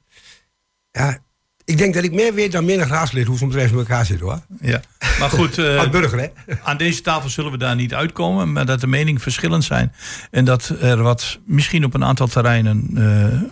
[0.98, 1.18] ja
[1.64, 4.20] ik denk dat ik meer weet dan menig raadslid hoe zo'n bedrijf in elkaar zit,
[4.20, 4.40] hoor.
[4.60, 4.80] Ja,
[5.18, 5.58] maar goed.
[5.58, 6.28] Uh, Als burger, hè.
[6.62, 9.92] Aan deze tafel zullen we daar niet uitkomen, maar dat de meningen verschillend zijn.
[10.30, 13.42] En dat er wat, misschien op een aantal terreinen, uh,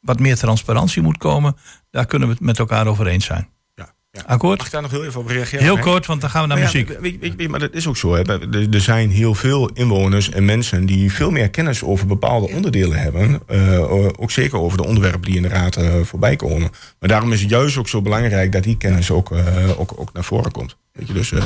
[0.00, 1.56] wat meer transparantie moet komen.
[1.90, 3.48] Daar kunnen we het met elkaar over eens zijn.
[4.16, 4.22] Ja.
[4.26, 4.58] Akkoord?
[4.58, 5.64] Mag ik daar nog heel even op reageren?
[5.64, 5.82] Heel hè?
[5.82, 6.88] kort, want dan gaan we naar Maar muziek.
[6.88, 8.14] Ja, weet, weet, weet, maar dat is ook zo.
[8.14, 8.22] Hè.
[8.22, 12.98] Er, er zijn heel veel inwoners en mensen die veel meer kennis over bepaalde onderdelen
[12.98, 13.42] hebben.
[13.50, 16.70] Uh, ook zeker over de onderwerpen die in de raad uh, voorbij komen.
[16.98, 20.12] Maar daarom is het juist ook zo belangrijk dat die kennis ook, uh, ook, ook
[20.12, 20.76] naar voren komt.
[20.92, 21.40] Weet je, dus dat,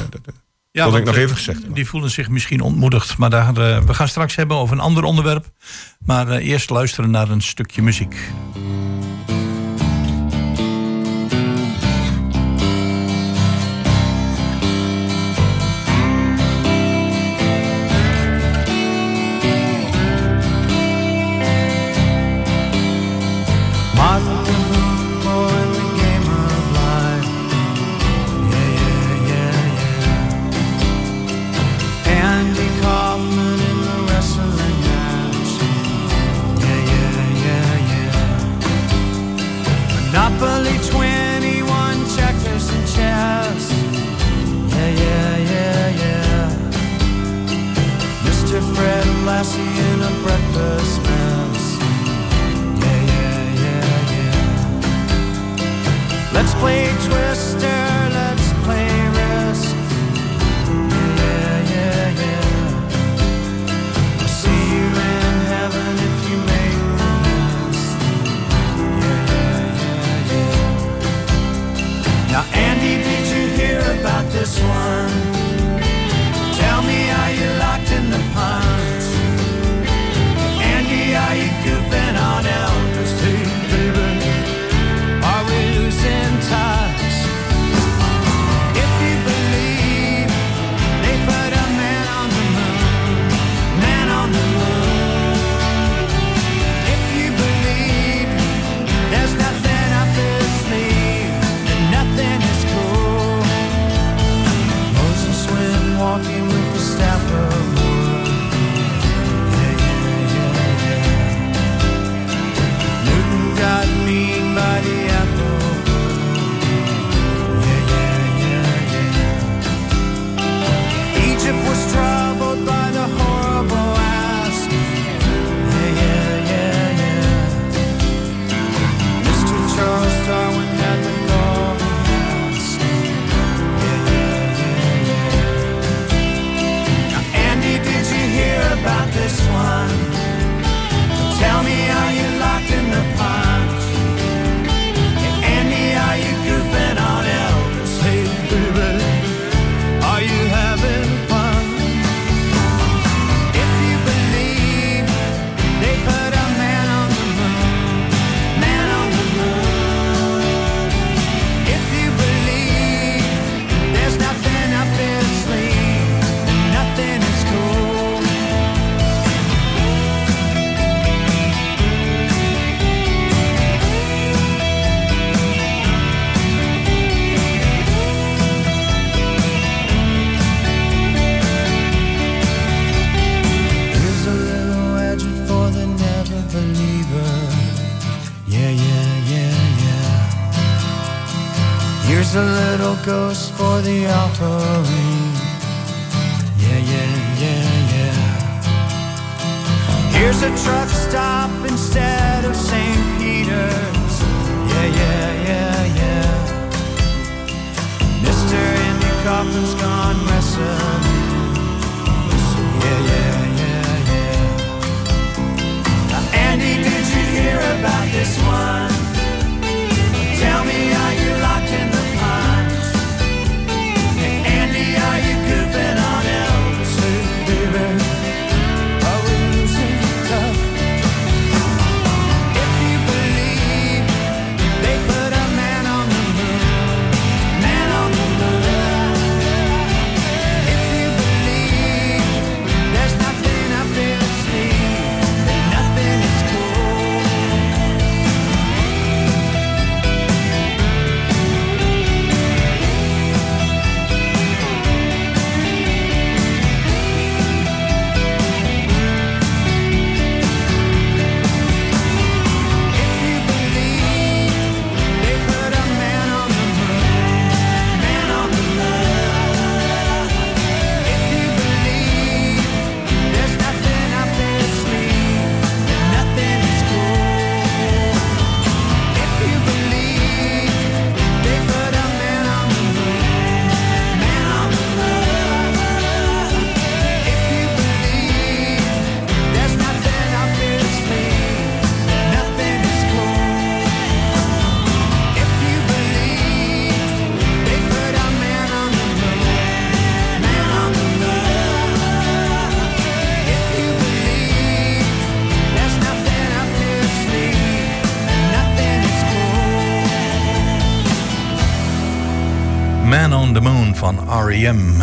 [0.71, 1.75] ja, dat ik nog even gezegd.
[1.75, 3.17] Die voelen zich misschien ontmoedigd.
[3.17, 3.55] Maar daar,
[3.87, 5.51] we gaan straks hebben over een ander onderwerp.
[5.99, 8.17] Maar eerst luisteren naar een stukje muziek.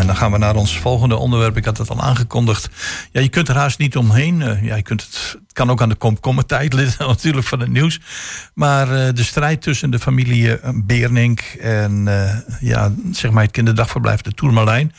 [0.07, 1.57] Dan gaan we naar ons volgende onderwerp.
[1.57, 2.69] Ik had het al aangekondigd.
[3.11, 4.41] Ja, je kunt er haast niet omheen.
[4.41, 7.99] Eh, ja, je kunt het, kan ook aan de komkommertijd liggen natuurlijk van het nieuws.
[8.53, 12.07] Maar eh, de strijd tussen de familie eh, Beernink en
[12.59, 14.93] ja, zeg maar het kinderdagverblijf de Tourmalijn.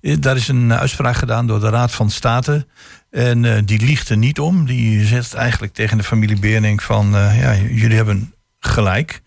[0.00, 2.66] Eh, daar is een uitspraak gedaan door de Raad van State.
[3.10, 4.66] En die liegt er niet om.
[4.66, 7.10] Die zegt eigenlijk tegen de familie Beernink van...
[7.12, 9.22] ja, jullie hebben gelijk.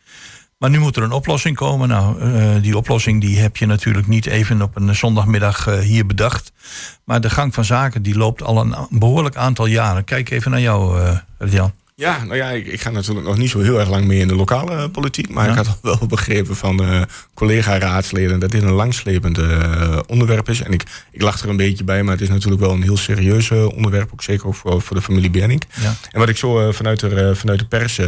[0.58, 1.88] Maar nu moet er een oplossing komen.
[1.88, 6.06] Nou, eh, die oplossing die heb je natuurlijk niet even op een zondagmiddag eh, hier
[6.06, 6.52] bedacht.
[7.04, 10.04] Maar de gang van zaken die loopt al een behoorlijk aantal jaren.
[10.04, 11.74] Kijk even naar jou, eh Jan.
[12.00, 14.28] Ja, nou ja, ik, ik ga natuurlijk nog niet zo heel erg lang mee in
[14.28, 15.30] de lokale eh, politiek.
[15.30, 15.52] Maar Ja.
[15.52, 17.02] ik had wel begrepen van eh,
[17.34, 20.62] collega-raadsleden dat dit een langslepend eh, onderwerp is.
[20.62, 22.98] En ik, ik lach er een beetje bij, maar het is natuurlijk wel een heel
[22.98, 24.10] serieus onderwerp.
[24.14, 25.64] Ook zeker ook voor, voor de familie Bernink.
[25.82, 25.94] Ja.
[26.12, 28.00] En wat ik zo vanuit, de, vanuit de pers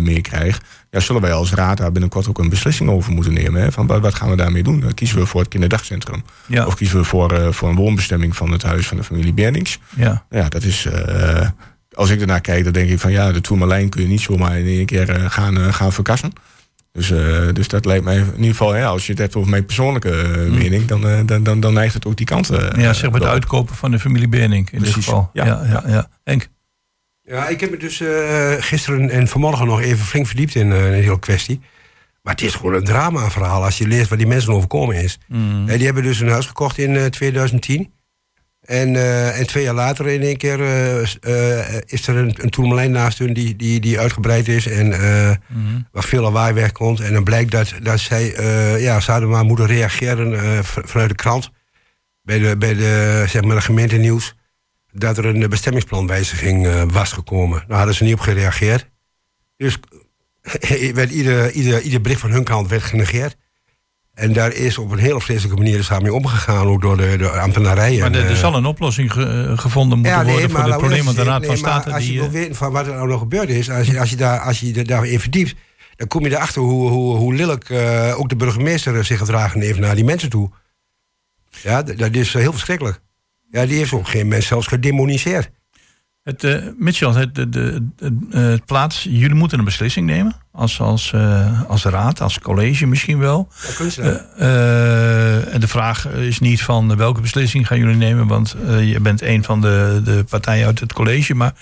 [0.00, 3.62] meekrijg, ja, zullen wij als raad daar binnenkort ook een beslissing over moeten nemen.
[3.62, 3.72] Hè?
[3.72, 4.94] Van wat, gaan we daarmee doen?
[4.94, 6.22] Kiezen we voor het kinderdagcentrum.
[6.46, 6.66] Ja.
[6.66, 9.78] Of kiezen we voor, voor een woonbestemming van het huis van de familie Bernings.
[9.96, 10.24] Ja.
[10.30, 10.86] Ja, dat is.
[12.00, 14.58] Als ik ernaar kijk, dan denk ik van ja, de Tourmalijn kun je niet zomaar
[14.58, 16.32] in één keer eh, gaan, eh, gaan verkassen.
[16.92, 19.50] Dus, eh, dus dat lijkt mij in ieder geval, ja, als je het hebt over
[19.50, 22.50] mijn persoonlijke eh, mening, dan, dan, dan, dan neigt het ook die kant.
[22.50, 23.34] eh, ja, zeg maar het op.
[23.34, 25.30] uitkopen van de familie Beernink in dit geval.
[25.32, 25.44] Ja.
[25.46, 26.08] Ja, ja, ja.
[26.24, 26.48] Henk?
[27.22, 30.86] Ja, ik heb me dus eh, gisteren en vanmorgen nog even flink verdiept in eh,
[30.86, 31.60] een hele kwestie.
[32.22, 35.18] Maar het is gewoon een drama-verhaal als je leest wat die mensen overkomen is.
[35.28, 35.66] Mm.
[35.66, 37.92] Die hebben dus een huis gekocht in eh, 2010.
[38.60, 42.50] En, eh, en twee jaar later in één keer eh, eh, is er een, een
[42.50, 44.66] tourmalijn naast hun die, die, die uitgebreid is.
[44.66, 45.80] En Mhm.
[45.92, 47.00] waar veel lawaai wegkomt.
[47.00, 48.34] En dan blijkt dat, dat zij,
[48.80, 51.50] ja, ze hadden maar moeten reageren vanuit de krant.
[52.22, 54.34] Bij de, bij de, zeg maar de gemeentenieuws.
[54.92, 57.64] Dat er een bestemmingsplanwijziging was gekomen.
[57.66, 58.90] Daar hadden ze niet op gereageerd.
[59.56, 59.78] Dus
[60.94, 63.36] werd ieder, ieder, ieder bericht van hun kant werd genegeerd.
[64.14, 67.28] En daar is op een hele vreselijke manier is daarmee omgegaan, ook door de, de
[67.30, 68.00] ambtenarijen.
[68.00, 71.04] Maar er, er Eh, zal een oplossing ge- gevonden moeten worden voor we probleem.
[71.04, 72.18] Want de Raad van nee, State Als je die...
[72.18, 74.40] wil eh, weten van wat er nou nog gebeurd is, als je, als je, daar,
[74.40, 75.54] als je daarin verdiept,
[75.96, 79.78] dan kom je erachter hoe, hoe, hoe lelijk eh, ook de burgemeester zich gedragen heeft
[79.78, 80.50] naar die mensen toe.
[81.62, 83.00] Ja, dat is eh, heel verschrikkelijk.
[83.50, 85.50] Ja, die heeft op een gegeven moment zelfs gedemoniseerd.
[86.22, 87.86] Het, eh, Mitchell, het, de,
[88.30, 90.34] het plaats, jullie moeten een beslissing nemen.
[90.52, 93.48] Als, als, eh, als raad, als college misschien wel.
[93.94, 94.26] Ja.
[94.36, 99.22] Eh, en de vraag is niet van welke beslissing gaan jullie nemen, want je bent
[99.22, 101.34] een van de, de partijen uit het college.
[101.34, 101.54] Maar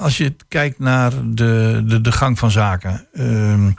[0.00, 3.70] als je kijkt naar de, de, de gang van zaken, ehm,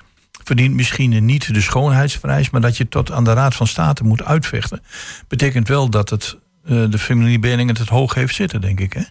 [0.43, 4.23] verdient misschien niet de schoonheidsprijs, maar dat je tot aan de Raad van State moet
[4.23, 4.81] uitvechten,
[5.27, 8.93] betekent wel dat het, de familie het, het hoog heeft zitten, denk ik.
[8.93, 9.01] Hè?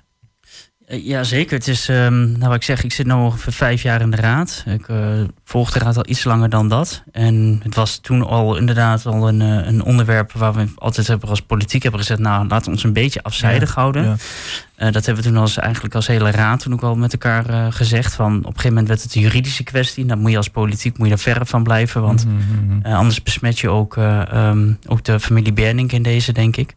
[0.90, 1.56] Eh, Ja, zeker.
[1.56, 4.16] Het is, ehm, nou wat ik zeg, ik zit nu ongeveer vijf jaar in de
[4.16, 4.64] raad.
[4.66, 4.96] Ik eh,
[5.44, 7.02] volg de raad al iets langer dan dat.
[7.12, 11.28] En het was toen al inderdaad al een, eh, een onderwerp waar we altijd hebben
[11.28, 12.18] als politiek hebben gezet.
[12.18, 14.04] Nou, laten we ons een beetje afzijdig houden.
[14.04, 14.90] Ja.
[14.90, 18.14] Dat hebben we toen als, eigenlijk als hele raad toen ook al met elkaar gezegd.
[18.14, 20.04] Van, op een gegeven moment werd het een juridische kwestie.
[20.04, 22.02] Dan moet je als politiek moet je daar verre van blijven.
[22.02, 22.86] Want Mhm.
[22.86, 26.74] eh, anders besmet je ook, eh, ehm, ook de familie Bernink in deze, denk ik.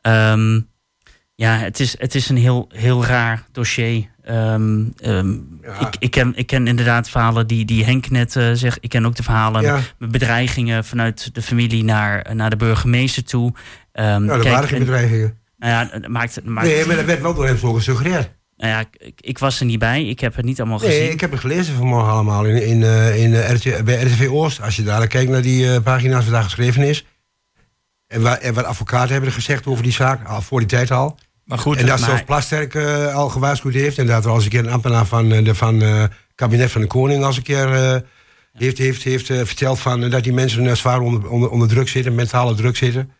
[0.00, 0.60] Ehm,
[1.40, 4.08] ja, het is, het is een heel, heel raar dossier.
[4.24, 5.80] Ehm, ehm, Ja.
[5.80, 8.78] ik, ik, ken, ik ken inderdaad verhalen die, die Henk net eh, zegt.
[8.80, 9.80] Ik ken ook de verhalen Ja.
[9.98, 13.52] met bedreigingen vanuit de familie naar, naar de burgemeester toe.
[13.92, 15.38] Ehm, Nou, dat kijk, waren geen en- bedreigingen.
[15.58, 18.30] Nou ja, het maakt, het maakt, Nee, maar dat werd wel door hem zo gesuggereerd.
[18.56, 20.04] nou ja, ik, ik was er niet bij.
[20.04, 21.10] Ik heb het niet allemaal Nee, gezien.
[21.12, 24.62] ik heb het gelezen vanmorgen allemaal in, in, eh, in, eh, RT bij RTV Oost.
[24.62, 27.04] Als je daar kijkt naar die pagina's wat daar geschreven is.
[28.06, 31.18] En, en wat advocaten hebben gezegd over die zaak, al voor die tijd al.
[31.48, 33.98] Maar goed, en dat maar- zelfs Plasterk eh, al gewaarschuwd heeft.
[33.98, 36.10] En dat er al eens een keer een ambtenaar van, eh, de, van eh, het
[36.34, 37.96] kabinet van de koning als een keer eh,
[38.52, 41.68] heeft, heeft, heeft eh, verteld van, eh, dat die mensen eh, zwaar onder, onder, onder
[41.68, 43.10] druk zitten, mentale druk zitten.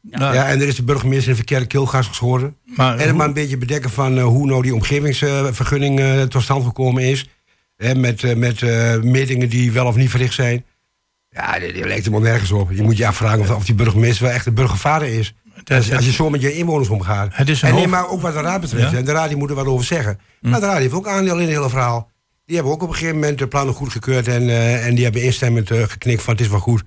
[0.00, 2.56] nou, Ja, en er is de burgemeester in verkeerde keelgas geschoren.
[2.64, 6.42] maar, En het maar een beetje bedekken van eh, hoe nou die omgevingsvergunning eh, tot
[6.42, 7.28] stand gekomen is.
[7.76, 10.64] Hè, met eh, met eh, metingen die wel of niet verricht zijn.
[11.30, 12.70] Ja, die, die lijkt helemaal nergens op.
[12.70, 15.34] Je moet je afvragen of, of die burgemeester wel echt de burgervader is.
[15.64, 17.28] Als, als je zo met je inwoners omgaat.
[17.32, 18.82] Het is een en nee, maar ook wat de raad betreft.
[18.82, 18.90] Ja?
[18.90, 18.96] Hm.
[18.96, 20.18] En de raad die moet er wat over zeggen.
[20.40, 22.10] Maar de raad heeft ook aandeel in het hele verhaal.
[22.46, 24.28] Die hebben ook op een gegeven moment de plannen goedgekeurd.
[24.28, 26.82] En, eh, en die hebben instemmend eh, geknikt van het is wel goed.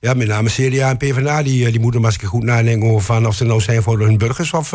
[0.00, 3.02] Ja, met name CDA en PvdA, die, eh, die moeten maar eens goed nadenken over
[3.02, 4.70] van of ze nou zijn voor hun burgers of,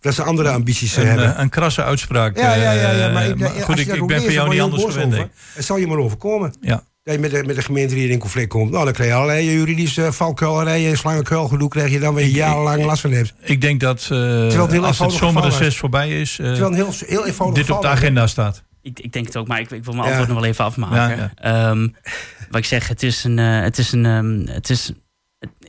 [0.00, 1.40] dat ze andere ambities een, hebben.
[1.40, 2.36] een krasse uitspraak.
[2.36, 4.62] ja, ja, ja, ja, maar, ik, maar goed, je ik, ben van jou niet je
[4.62, 5.14] anders gewend.
[5.54, 6.54] Het zal je maar overkomen.
[6.60, 6.84] Ja.
[7.04, 8.70] Dat je met de, met de gemeente die in conflict komt.
[8.70, 11.68] Nou, dan krijg je allerlei juridische valkuilerijen en slangenkuilgedoe...
[11.68, 13.34] krijg je dan weer jarenlang last van hebt.
[13.40, 16.74] Ik denk dat eh, heel als het eenvoudig geval zomerreces voorbij is, eh, Terwijl een
[16.74, 18.62] heel, heel eenvoudig dit op de agenda staat.
[18.82, 20.10] Ik, ik denk het ook, maar ik, ik wil mijn Ja.
[20.10, 21.16] antwoord nog wel even afmaken.
[21.16, 21.88] Ja, Ehm,
[22.50, 23.38] wat ik zeg, het is een.
[23.38, 24.06] eh, het is een.
[24.06, 24.92] ehm, het is,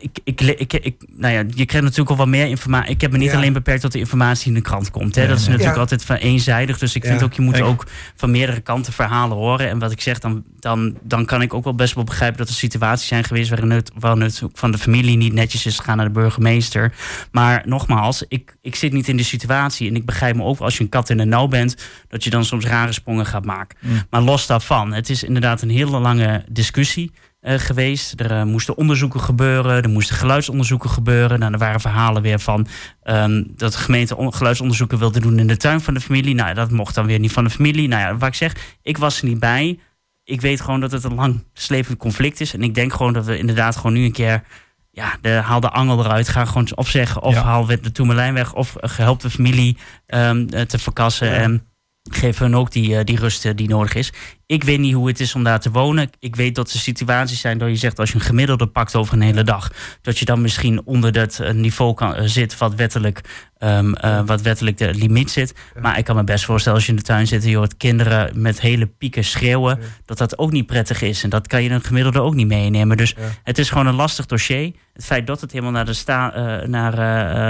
[0.04, 2.92] ik, ik, ik, ik, nou ja, je krijgt natuurlijk al wat meer informatie.
[2.94, 3.36] Ik heb me niet Ja.
[3.38, 5.16] alleen beperkt tot de informatie in de krant komt.
[5.16, 5.28] Hè.
[5.28, 5.80] Dat is natuurlijk Ja.
[5.80, 6.78] altijd van eenzijdig.
[6.78, 7.86] Dus ik vind ook, je moet ook
[8.16, 9.70] van meerdere kanten verhalen horen.
[9.70, 12.48] En wat ik zeg, dan, dan, dan kan ik ook wel best wel begrijpen dat
[12.48, 15.98] er situaties zijn geweest waarin het, waarin het van de familie niet netjes is gegaan
[15.98, 16.94] naar de burgemeester.
[17.32, 19.90] Maar nogmaals, ik, ik zit niet in de situatie.
[19.90, 21.76] En ik begrijp me ook als je een kat in de nauw bent,
[22.08, 23.78] dat je dan soms rare sprongen gaat maken.
[24.10, 27.12] Maar los daarvan, het is inderdaad een hele lange discussie
[27.44, 28.20] eh, geweest.
[28.20, 31.40] Er eh, moesten onderzoeken gebeuren, er moesten geluidsonderzoeken gebeuren.
[31.40, 32.68] Nou, er waren verhalen weer van
[33.04, 36.36] ehm, dat de gemeente on- geluidsonderzoeken wilde doen in de tuin van de familie.
[36.36, 37.88] Nou, dat mocht dan weer niet van de familie.
[37.88, 39.80] Nou ja, wat ik zeg, ik was er niet bij.
[40.24, 42.54] Ik weet gewoon dat het een lang slepend conflict is.
[42.54, 44.44] En ik denk gewoon dat we inderdaad gewoon nu een keer
[44.92, 46.30] ja, de, haal de angel eruit.
[46.30, 47.44] Ga gewoon of zeggen, of Ja.
[47.44, 48.54] haal de Toemelijn weg.
[48.54, 51.32] Of eh, help de familie ehm, eh, te verkassen.
[51.36, 51.68] En
[52.12, 54.12] geef hun ook die, eh, die rust eh, die nodig is.
[54.54, 56.10] Ik weet niet hoe het is om daar te wonen.
[56.20, 58.00] Ik weet dat er situaties zijn dat je zegt...
[58.00, 59.72] als je een gemiddelde pakt over een hele dag...
[60.02, 62.58] dat je dan misschien onder dat eh, niveau kan, zit...
[62.58, 63.22] wat wettelijk,
[63.58, 65.54] ehm, eh, wat wettelijk de limiet zit.
[65.80, 67.44] Maar ik kan me best voorstellen als je in de tuin zit...
[67.44, 69.80] en je hoort kinderen met hele pieken schreeuwen...
[70.06, 71.24] dat dat ook niet prettig is.
[71.24, 72.98] En dat kan je een gemiddelde ook niet meenemen.
[72.98, 74.74] Dus het is gewoon een lastig dossier.
[74.94, 76.30] Het feit dat het helemaal naar, de sta,
[76.66, 76.96] naar,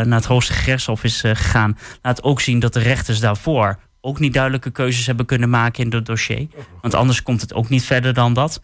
[0.05, 1.77] naar het hoogste gerechtshof is gegaan...
[2.01, 5.91] laat ook zien dat de rechters daarvoor ook niet duidelijke keuzes hebben kunnen maken in
[5.91, 6.47] het dossier.
[6.81, 8.61] Want anders komt het ook niet verder dan dat.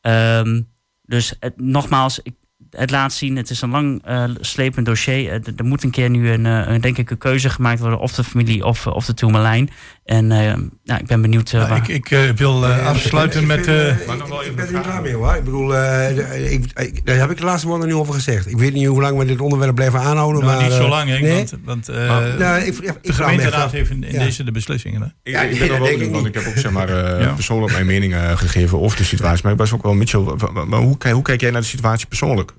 [0.00, 0.62] Ehm,
[1.02, 2.34] dus het, nogmaals, ik,
[2.70, 5.32] het laat zien, het is een lang eh, slepend dossier.
[5.32, 7.98] Eh, er moet een keer nu een, eh, een, denk ik, een keuze gemaakt worden,
[7.98, 9.70] of de familie of, of de Tourmalijn.
[10.08, 11.52] En eh, nou, ik ben benieuwd.
[11.52, 13.66] eh, waar- ik ik eh, wil afsluiten Ik met...
[13.66, 15.34] Maar ik- nog wel ik even ben een er klaar mee hoor.
[15.34, 18.46] Ik bedoel, eh, ik, ik- daar heb ik de laatste woorden nu over gezegd.
[18.50, 20.44] Ik weet niet hoe lang we dit onderwerp blijven aanhouden.
[20.44, 21.34] nou, maar, niet zo lang, nee?
[21.34, 24.18] want, want eh, Nou, ik, ik, ik de gemeenteraad heeft in, in Ja.
[24.24, 25.00] deze de beslissingen.
[25.00, 25.06] Hè?
[25.22, 26.90] Ik, Ja, ik ben er dat wel in, ik want ik heb ook zeg maar,
[27.22, 27.32] Ja.
[27.32, 29.40] persoonlijk mijn mening eh, gegeven over de situatie.
[29.42, 30.20] Maar ik was ook wel, Mitchell,
[30.66, 32.52] maar hoe, kijk- hoe kijk jij naar de situatie persoonlijk?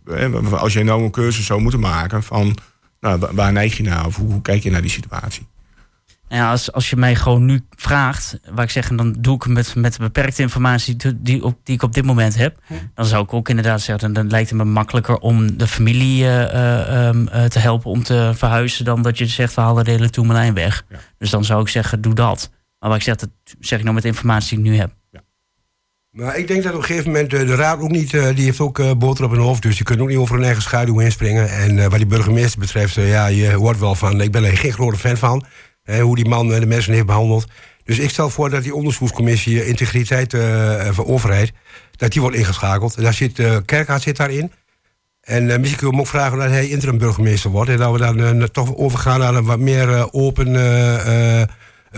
[0.52, 2.58] Als jij nou een keuze zou moeten maken van,
[3.00, 4.06] nou, wa- waar neig je naar?
[4.06, 5.48] Of hoe, hoe kijk je naar die situatie?
[6.32, 9.44] Ja, als, als je mij gewoon nu vraagt, waar ik zeg, en dan doe ik
[9.44, 12.58] het met, met de beperkte informatie die, die, op- die ik op dit moment heb,
[12.94, 16.42] dan zou ik ook inderdaad zeggen, dan lijkt het me makkelijker om de familie eh,
[16.44, 19.92] eh, ehm, eh, te helpen om te verhuizen, dan dat je zegt, we halen de
[19.92, 20.84] hele Toemelijn weg.
[20.90, 20.98] Ja.
[21.18, 22.50] Dus dan zou ik zeggen, doe dat.
[22.80, 24.94] Maar wat ik zeg, dat zeg ik nou met de informatie die ik nu heb.
[26.10, 28.98] Maar ik denk dat op een gegeven moment de raad ook niet, die heeft ook
[29.00, 29.62] boter op hun hoofd.
[29.62, 31.50] Dus die kunnen ook niet over hun eigen schaduw heen springen.
[31.50, 34.98] En wat die burgemeester betreft, ja, je hoort wel van, ik ben er geen grote
[34.98, 35.46] fan van.
[35.98, 37.46] Hoe die man eh, de mensen heeft behandeld.
[37.84, 41.52] Dus ik stel voor dat die onderzoekscommissie eh, integriteit eh, van overheid,
[41.96, 42.96] dat die wordt ingeschakeld.
[42.96, 44.52] En daar zit, Kerkhaard zit daarin.
[45.22, 47.70] En misschien kunnen we hem ook vragen dat hij interim burgemeester wordt.
[47.70, 50.54] En dat we dan toch overgaan naar een wat meer open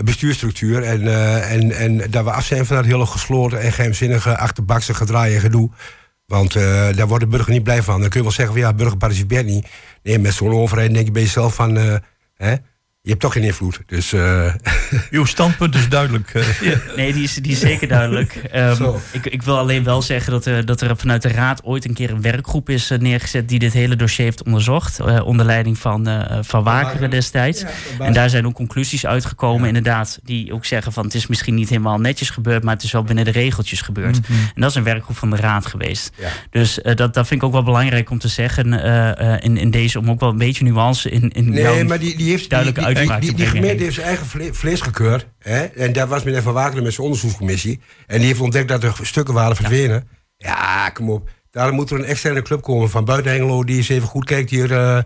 [0.04, 0.82] bestuurstructuur.
[0.82, 1.06] En,
[1.42, 5.40] en, en dat we af zijn van dat hele gesloten en geheimzinnige achterbakse gedraai en
[5.40, 5.70] gedoe.
[6.26, 8.00] Want daar wordt de burger niet blij van.
[8.00, 9.66] Dan kun je wel zeggen van ja, burger participeert niet.
[10.02, 12.00] Nee, met zo'n overheid denk je bij jezelf van...
[12.34, 12.54] hè,
[13.04, 13.80] je hebt toch geen invloed.
[13.86, 14.54] Dus eh,
[15.10, 16.30] Uw standpunt is duidelijk.
[16.34, 16.78] eh, ja.
[16.96, 18.34] Nee, die is, die is zeker duidelijk.
[18.52, 21.84] Ehm, ik, ik wil alleen wel zeggen dat er, dat er vanuit de Raad ooit
[21.84, 25.00] een keer een werkgroep is eh, neergezet die dit hele dossier heeft onderzocht.
[25.00, 27.64] eh, onder leiding van, eh van Wakeren destijds.
[27.98, 31.68] En daar zijn ook conclusies uitgekomen, inderdaad, die ook zeggen van het is misschien niet
[31.68, 34.16] helemaal netjes gebeurd, maar het is wel binnen de regeltjes gebeurd.
[34.54, 36.10] En dat is een werkgroep van de Raad geweest.
[36.18, 36.28] Ja.
[36.50, 39.56] Dus eh, dat, dat vind ik ook wel belangrijk om te zeggen eh, eh, in,
[39.56, 42.30] in deze, om ook wel een beetje nuance in, in Nee, jouw maar die, die
[42.30, 44.80] heeft duidelijke die, die, uitspraak die, te die brengen, gemeente heeft zijn eigen vle- vlees
[44.80, 45.26] gekeurd.
[45.38, 45.64] Hè?
[45.64, 47.80] En dat was meneer Van Wakeren met zijn onderzoekscommissie.
[48.06, 50.08] En die heeft ontdekt dat er stukken waren verdwenen.
[50.36, 51.30] Ja, kom op.
[51.50, 53.64] Daarom moet er een externe club komen van buiten Hengelo...
[53.64, 55.04] die eens even goed kijkt hier eh, in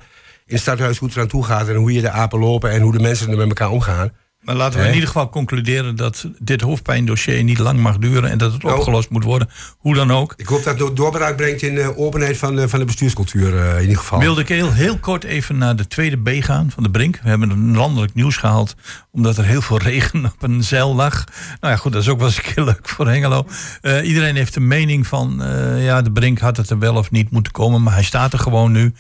[0.55, 1.69] het stadhuis hoe het eraan toe gaat...
[1.69, 4.13] en hoe je de apen lopen en hoe de mensen er met elkaar omgaan.
[4.47, 8.39] Maar laten we in ieder geval concluderen dat dit hoofdpijndossier niet lang mag duren en
[8.39, 8.77] dat het Nou.
[8.77, 9.49] opgelost moet worden.
[9.79, 10.35] Hoe dan ook.
[10.37, 13.75] Ik hoop dat het doorbraak brengt in de openheid van de, van de bestuurscultuur eh,
[13.75, 14.19] in ieder geval.
[14.19, 17.21] Wilde ik heel, heel kort even naar de tweede B gaan van de Brink.
[17.23, 18.75] We hebben een landelijk nieuws gehaald
[19.13, 21.25] omdat er heel veel regen op een zeil lag.
[21.61, 23.47] Nou ja, goed, dat is ook wel eens een keer leuk voor Hengelo.
[23.81, 27.11] Eh, iedereen heeft een mening van, eh, ja, de Brink had het er wel of
[27.11, 28.95] niet moeten komen, maar hij staat er gewoon nu.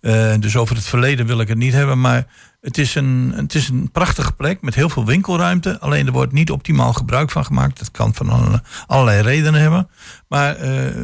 [0.00, 2.26] Eh, dus over het verleden wil ik het niet hebben, maar
[2.60, 5.78] het is, een, het is een prachtige plek met heel veel winkelruimte.
[5.80, 7.78] Alleen er wordt niet optimaal gebruik van gemaakt.
[7.78, 9.88] Dat kan van alle- allerlei redenen hebben.
[10.28, 10.94] Maar eh,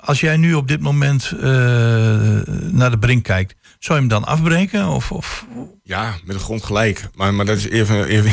[0.00, 1.40] als jij nu op dit moment eh,
[2.70, 4.88] naar de brink kijkt, zou je hem dan afbreken?
[4.88, 5.46] Of, of
[5.88, 7.08] Ja, met de grond gelijk.
[7.14, 8.32] Maar, maar dat is even, even,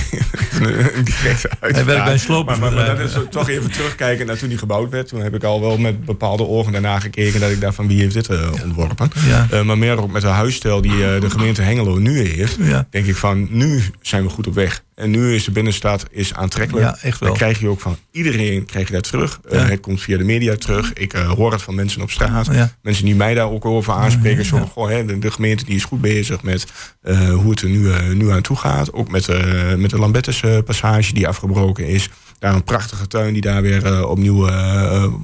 [0.51, 1.85] even een directe uitspraak.
[1.85, 4.89] werkt bij een maar, maar, maar dat is toch even terugkijken naar toen die gebouwd
[4.89, 5.07] werd.
[5.07, 7.39] Toen heb ik al wel met bepaalde ogen daarna gekeken...
[7.39, 9.11] dat ik dacht van wie heeft dit eh, ontworpen.
[9.27, 9.47] Ja.
[9.51, 12.57] Eh, maar meer ook met de huisstijl die eh, de gemeente Hengelo nu heeft...
[12.59, 12.87] Ja.
[12.89, 14.83] denk ik van nu zijn we goed op weg.
[14.95, 16.85] En nu is de binnenstad is aantrekkelijk.
[16.85, 17.29] Ja, echt wel.
[17.29, 19.39] Dan krijg je ook van iedereen krijg je dat terug.
[19.49, 20.93] Het komt via de media terug.
[20.93, 22.45] Ik hoor het van mensen op straat.
[22.51, 22.71] Ja.
[22.81, 24.45] Mensen die mij daar ook over aanspreken.
[24.45, 26.65] Zo, van, goh, hè, de, de gemeente die is goed bezig met
[27.01, 28.93] eh, hoe het er nu, eh, nu aan toe gaat.
[28.93, 32.09] Ook met, eh, met de Lambettes eh, passage die afgebroken is.
[32.39, 34.49] Daar een prachtige tuin die daar weer opnieuw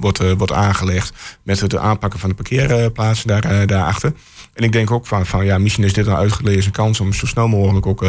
[0.00, 1.12] wordt, wordt aangelegd.
[1.42, 4.12] Met het aanpakken van de parkeerplaatsen daar, daarachter.
[4.54, 7.26] En ik denk ook van, van ja, misschien is dit een uitgelezen kans om zo
[7.26, 8.04] snel mogelijk ook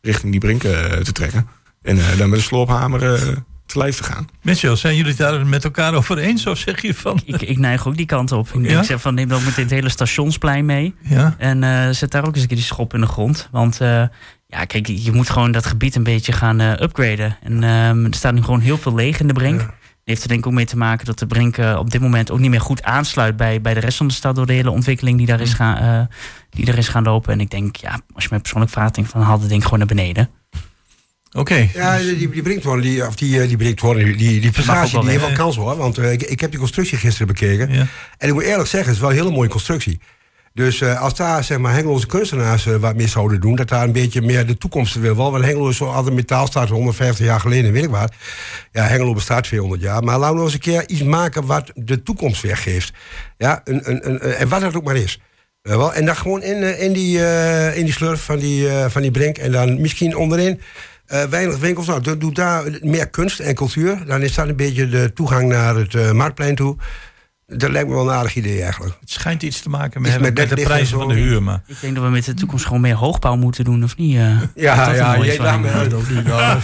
[0.00, 1.48] richting die brink eh, te trekken.
[1.82, 4.28] En dan met een sloophamer te lijf te gaan.
[4.42, 6.46] Mitchell, zijn jullie het daar met elkaar over eens?
[6.46, 7.20] Of zeg je van...
[7.24, 8.48] Ik, ik neig ook die kant op.
[8.48, 8.78] Ik, Ja?
[8.78, 10.94] ik zeg van neem dan meteen het hele stationsplein mee.
[11.02, 13.48] Ja, En eh, zet daar ook eens een keer die schop in de grond.
[13.50, 14.02] Want eh,
[14.46, 17.36] ja, kijk, je moet gewoon dat gebied een beetje gaan eh, upgraden.
[17.42, 19.68] En ehm, er staat nu gewoon heel veel leeg in de brink.
[20.04, 22.38] Heeft er denk ik ook mee te maken dat de brink op dit moment ook
[22.38, 25.18] niet meer goed aansluit bij, bij de rest van de stad door de hele ontwikkeling
[25.18, 26.16] die daar is gaan, eh,
[26.50, 27.32] die er is gaan lopen.
[27.32, 29.62] En ik denk, ja, als je mij persoonlijk vraagt, denk ik van haal het ding
[29.62, 30.30] gewoon naar beneden.
[31.32, 31.68] Oké.
[31.74, 35.08] Ja, die, die Brinktoren, die, of die, eh, die Brinktoren, die, die, die passage, die
[35.08, 35.76] heeft wel kans hoor.
[35.76, 37.72] Want eh, ik, ik heb die constructie gisteren bekeken.
[37.72, 37.86] Ja.
[38.18, 40.00] En ik moet eerlijk zeggen, het is wel een hele mooie constructie.
[40.54, 43.92] Dus eh, als daar zeg maar Hengeloze kunstenaars wat meer zouden doen, dat daar een
[43.92, 45.32] beetje meer de toekomst wil wel.
[45.32, 48.12] Want Hengelo is zo altijd metaal staat 150 jaar geleden, weet ik wat.
[48.72, 50.02] Ja, Hengelo bestaat 200 jaar.
[50.02, 52.92] Maar laten we eens een keer iets maken wat de toekomst weggeeft.
[53.36, 55.20] Ja, een, een, een, en wat het ook maar is.
[55.62, 57.18] Wel, en dan gewoon in, in, die,
[57.74, 59.38] in die slurf van die, van die brink.
[59.38, 60.60] En dan misschien onderin
[61.08, 61.86] eh, weinig winkels.
[61.86, 64.06] Nou, doe, doe daar meer kunst en cultuur.
[64.06, 66.76] Dan is dat een beetje de toegang naar het eh, marktplein toe.
[67.56, 68.94] Dat lijkt me wel een aardig idee eigenlijk.
[69.00, 71.42] Het schijnt iets te maken met, met met, de prijzen van de huur.
[71.42, 74.16] Maar Ik denk dat we met de toekomst gewoon meer hoogbouw moeten doen, of niet?
[74.16, 74.22] eh?
[74.54, 75.72] Ja, ja, mooie jij me zwaar.
[75.80, 76.24] uit ook niet.
[76.24, 76.58] Nou,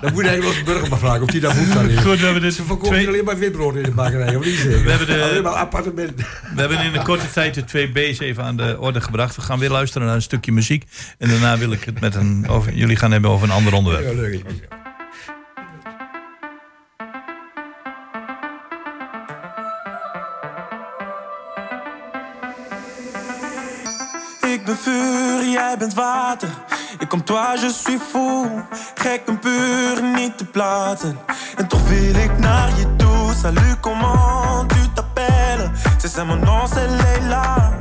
[0.00, 1.98] dan moet je eigenlijk wel de burger maar vragen of die dat moet dan niet.
[2.00, 4.54] Goed, we hebben dit Ze verkopen twee- alleen maar witbrood in de bakkerij, of niet
[4.54, 4.82] zeker?
[4.84, 6.26] We hebben de- Alleen maar appartementen.
[6.54, 9.36] we hebben in een korte tijd de twee B's even aan de orde gebracht.
[9.36, 10.84] We gaan weer luisteren naar een stukje muziek.
[11.18, 14.04] En daarna wil ik het met een, over, jullie gaan hebben over een ander onderwerp.
[14.14, 14.44] Ja, leuk.
[24.82, 26.48] Vuur, jij bent water.
[26.98, 28.46] Ik kom toi, je suis fou.
[28.94, 31.18] Gek en puur, niet te plaatsen.
[31.56, 33.34] En toch wil ik naar je toe.
[33.42, 35.70] Salut, comment tu t'appelles?
[35.98, 37.72] C'est ça mon nom, c'est Leila.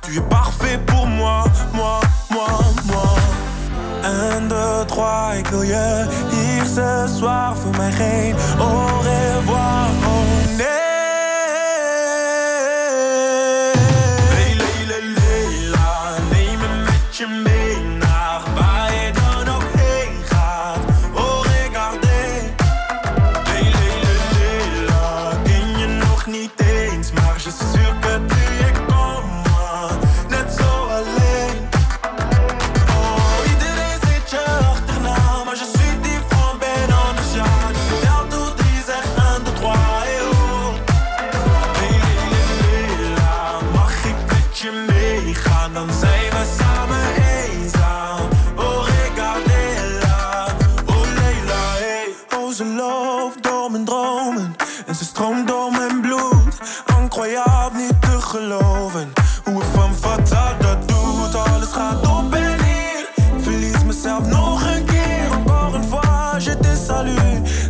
[0.00, 2.48] Tu es parfait pour moi, moi, moi,
[2.86, 3.14] moi.
[4.02, 7.56] Un, deux, trois, ik wil je hier ce soir.
[7.56, 9.88] Voor mij geen au revoir,
[66.40, 67.69] je te salue.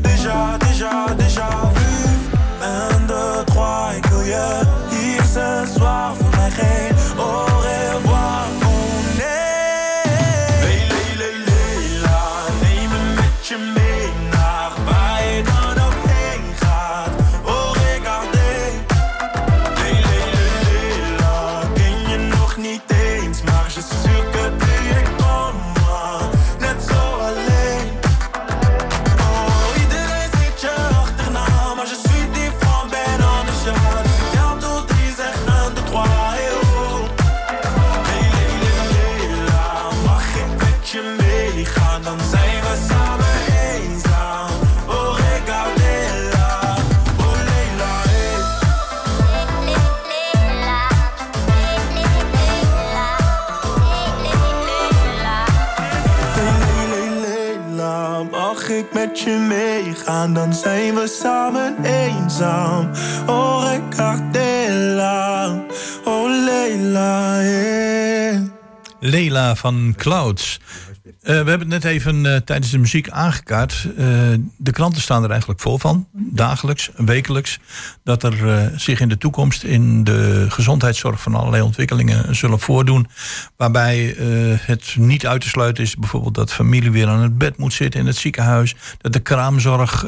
[61.01, 62.91] We samen eenzaam.
[63.27, 65.49] Oh, regardez-la,
[66.05, 68.41] oh Leila, yeah.
[69.01, 70.61] Leila van Clouds.
[71.21, 73.87] Eh, we hebben het net even eh, tijdens de muziek aangekaart.
[73.97, 74.07] Eh,
[74.57, 77.59] de kranten staan er eigenlijk vol van, dagelijks, wekelijks.
[78.05, 83.09] Dat er zich in de toekomst in de gezondheidszorg van allerlei ontwikkelingen zullen voordoen.
[83.57, 84.15] Waarbij
[84.61, 88.01] het niet uit te sluiten is bijvoorbeeld dat familie weer aan het bed moet zitten
[88.01, 88.75] in het ziekenhuis.
[88.99, 90.07] Dat de kraamzorg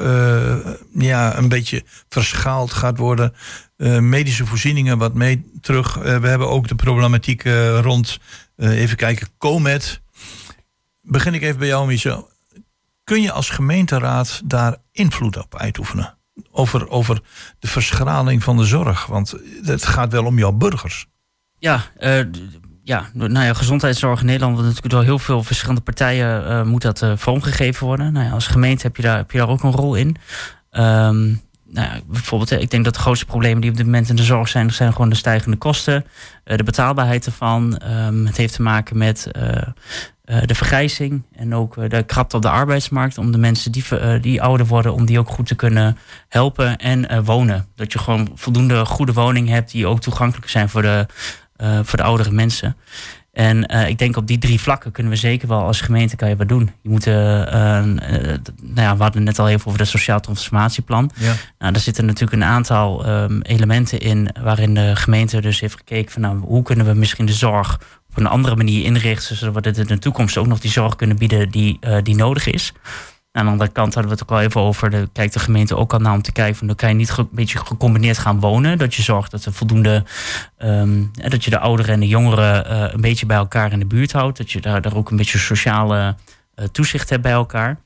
[0.95, 3.35] ja, een beetje verschaald gaat worden.
[4.01, 5.95] Medische voorzieningen wat mee terug.
[5.95, 7.43] We hebben ook de problematiek
[7.81, 8.19] rond,
[8.57, 10.01] even kijken, COMET.
[11.03, 12.30] Begin ik even bij jou, Michel.
[13.05, 16.18] Kun je als gemeenteraad daar invloed op uitoefenen?
[16.50, 17.22] Over, over
[17.59, 19.07] de verschraling van de zorg.
[19.07, 21.07] Want het gaat wel om jouw burgers.
[21.59, 22.18] Ja, eh,
[22.82, 26.82] ja, nou ja, gezondheidszorg in Nederland, want natuurlijk door heel veel verschillende partijen eh, moet
[26.82, 28.12] dat eh, vormgegeven worden.
[28.12, 30.16] Nou ja, als gemeente heb je, daar, heb je daar ook een rol in.
[30.70, 31.22] Ehm,
[31.66, 34.22] nou ja, bijvoorbeeld, ik denk dat de grootste problemen die op dit moment in de
[34.22, 36.05] zorg zijn, zijn gewoon de stijgende kosten,
[36.44, 37.76] de betaalbaarheid ervan.
[37.76, 39.30] Ehm, het heeft te maken met
[40.41, 43.18] de vergrijzing en ook eh, de krapte op de arbeidsmarkt.
[43.18, 46.76] Om de mensen die, eh, die ouder worden, om die ook goed te kunnen helpen
[46.76, 47.66] en eh, wonen.
[47.76, 51.07] Dat je gewoon voldoende goede woningen hebt die ook toegankelijk zijn voor de,
[51.57, 52.76] eh, voor de oudere mensen.
[53.33, 56.28] En eh, ik denk op die drie vlakken kunnen we zeker wel als gemeente kan
[56.28, 56.70] je wat doen.
[56.83, 59.89] Je moet, eh, eh, eh, d- nou ja, we hadden net al even over het
[59.89, 61.11] sociaal transformatieplan.
[61.14, 61.33] Ja.
[61.59, 66.12] Nou, daar zitten natuurlijk een aantal ehm, elementen in waarin de gemeente dus heeft gekeken
[66.12, 67.80] van nou, hoe kunnen we misschien de zorg
[68.13, 71.17] op een andere manier inrichten, zodat we in de toekomst ook nog die zorg kunnen
[71.17, 72.73] bieden die, eh, die nodig is.
[73.33, 74.91] Aan de andere kant hadden we het ook al even over.
[74.91, 77.19] De, kijkt de gemeente ook al naar om te kijken van dan kan je niet
[77.19, 78.79] een beetje gecombineerd gaan wonen.
[78.79, 80.05] Dat je zorgt dat er voldoende
[80.59, 83.79] ehm, eh, dat je de ouderen en de jongeren eh, een beetje bij elkaar in
[83.79, 84.39] de buurt houdt.
[84.39, 86.17] Dat je daar, daar ook een beetje sociale
[86.73, 87.79] toezicht hebt bij elkaar.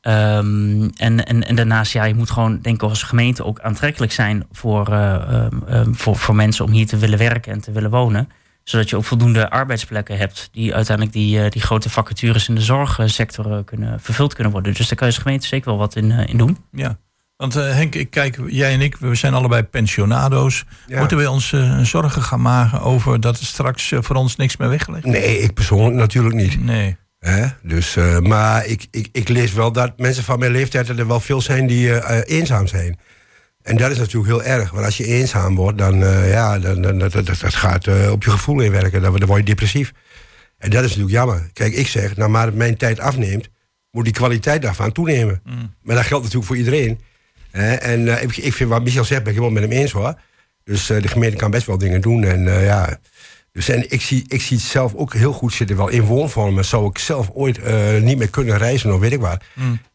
[0.00, 4.12] Ehm, en, en, en daarnaast, ja, je moet gewoon, denk ik, als gemeente ook aantrekkelijk
[4.12, 7.72] zijn voor, eh, ehm, ehm, voor, voor mensen om hier te willen werken en te
[7.72, 8.28] willen wonen.
[8.64, 12.60] Zodat je ook voldoende arbeidsplekken hebt die uiteindelijk die, eh, die grote vacatures in de
[12.60, 14.74] zorgsector eh, kunnen, vervuld kunnen worden.
[14.74, 16.58] Dus daar kan je als gemeente zeker wel wat in, eh, in doen.
[16.72, 16.98] Ja.
[17.36, 20.64] Want eh, Henk, ik kijk, jij en ik, we zijn allebei pensionado's.
[20.86, 20.98] Ja.
[20.98, 25.04] Moeten we ons zorgen gaan maken over dat er straks voor ons niks meer weggelegd
[25.04, 25.18] wordt?
[25.18, 26.64] Nee, ik persoonlijk natuurlijk niet.
[26.64, 26.96] Nee.
[27.22, 27.46] Hè?
[27.62, 31.20] Dus, eh, maar ik, ik, ik lees wel dat mensen van mijn leeftijd er wel
[31.20, 32.98] veel zijn die eenzaam zijn.
[33.62, 34.70] En dat is natuurlijk heel erg.
[34.70, 38.10] Want als je eenzaam wordt, dan, eh, ja, dan, dan dat, dat, dat gaat eh,
[38.10, 39.02] op je gevoel inwerken.
[39.02, 39.92] Dan, dan word je depressief.
[40.58, 41.50] En dat is natuurlijk jammer.
[41.52, 43.48] Kijk, ik zeg, naarmate mijn tijd afneemt,
[43.90, 45.42] moet die kwaliteit daarvan toenemen.
[45.82, 47.00] Maar dat geldt natuurlijk voor iedereen.
[47.50, 47.74] Hè?
[47.74, 50.14] En eh, ik, ik vind wat Michel zegt, ben ik helemaal met hem eens hoor.
[50.64, 52.24] Dus de gemeente kan best wel dingen doen.
[52.24, 52.98] En ja.
[53.52, 55.76] Dus en ik zie, ik zie het zelf ook heel goed zitten.
[55.76, 59.20] Wel in woonvormen zou ik zelf ooit eh, niet meer kunnen reizen of weet ik
[59.20, 59.44] wat.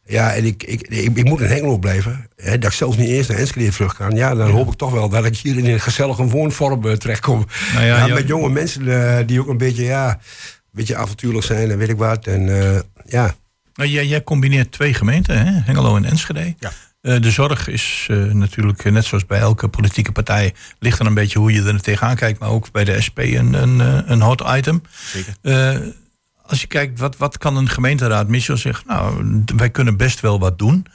[0.06, 2.30] Ja, en ik, ik, ik, ik moet in Hengelo blijven.
[2.36, 4.12] Hè, dat ik zelfs niet eens naar Enschede terug kan.
[4.12, 7.46] Ja, dan hoop ik toch wel dat ik hier in een gezellige woonvorm eh, terechtkom.
[7.74, 8.14] Nou ja, ja, ja.
[8.14, 10.18] met jonge mensen eh, die ook een beetje, ja, een
[10.72, 12.28] beetje avontuurlijk zijn en weet ik wat.
[12.28, 12.46] En
[13.06, 13.36] ja.
[13.74, 15.52] Nou, jij, jij combineert twee gemeenten, hè?
[15.52, 16.56] Hengelo en Enschede.
[16.60, 16.72] Ja.
[17.08, 21.06] Eh, de zorg is eh, natuurlijk, eh, net zoals bij elke politieke partij, ligt er
[21.06, 23.80] een beetje hoe je er tegenaan kijkt, maar ook bij de SP een, een,
[24.12, 24.82] een hot item.
[25.14, 25.94] Zeker.
[26.42, 28.28] Als je kijkt, wat, wat kan een gemeenteraad?
[28.28, 30.86] Michel zegt, nou, wij kunnen best wel wat doen.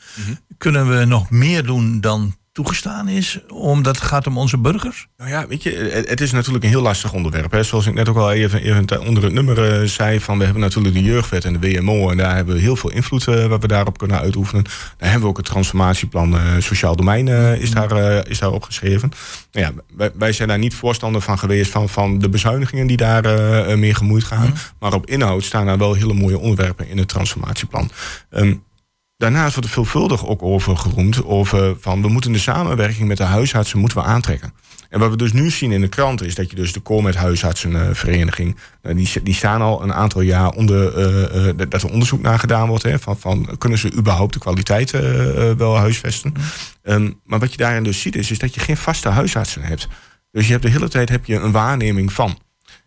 [0.58, 5.06] Kunnen we nog meer doen dan toegestaan is, omdat het gaat om onze burgers?
[5.16, 5.70] Nou ja, weet je,
[6.06, 7.52] het, is natuurlijk een heel lastig onderwerp.
[7.52, 7.62] Hè.
[7.62, 10.94] Zoals ik net ook al even, onder het nummer eh, zei, van we hebben natuurlijk
[10.94, 12.10] de jeugdwet en de WMO.
[12.10, 14.64] En daar hebben we heel veel invloed eh, wat we daarop kunnen uitoefenen.
[14.64, 17.28] Daar hebben we ook het transformatieplan eh, Sociaal Domein
[17.62, 19.12] is, daar, eh, is daar opgeschreven.
[19.52, 22.96] Nou ja, wij, wij zijn daar niet voorstander van geweest van, van de bezuinigingen die
[22.96, 24.54] daar eh, eh, mee gemoeid gaan.
[24.78, 27.90] Maar op inhoud staan daar wel hele mooie onderwerpen in het transformatieplan.
[28.30, 28.54] Ehm,
[29.22, 31.24] Daarnaast wordt er veelvuldig ook over geroemd.
[31.24, 34.52] Over van we moeten de samenwerking met de huisartsen moeten we aantrekken.
[34.88, 37.14] En wat we dus nu zien in de krant is dat je dus de Comet
[37.14, 38.56] Huisartsenvereniging.
[38.82, 42.38] eh, die, die staan al een aantal jaar onder eh, eh, dat er onderzoek naar
[42.38, 42.82] gedaan wordt.
[42.82, 44.90] Hè, van, van kunnen ze überhaupt de kwaliteit
[45.56, 46.34] wel huisvesten.
[46.82, 49.88] Ehm, maar wat je daarin dus ziet is, is dat je geen vaste huisartsen hebt.
[50.30, 52.38] Dus je hebt de hele tijd heb je een waarneming van.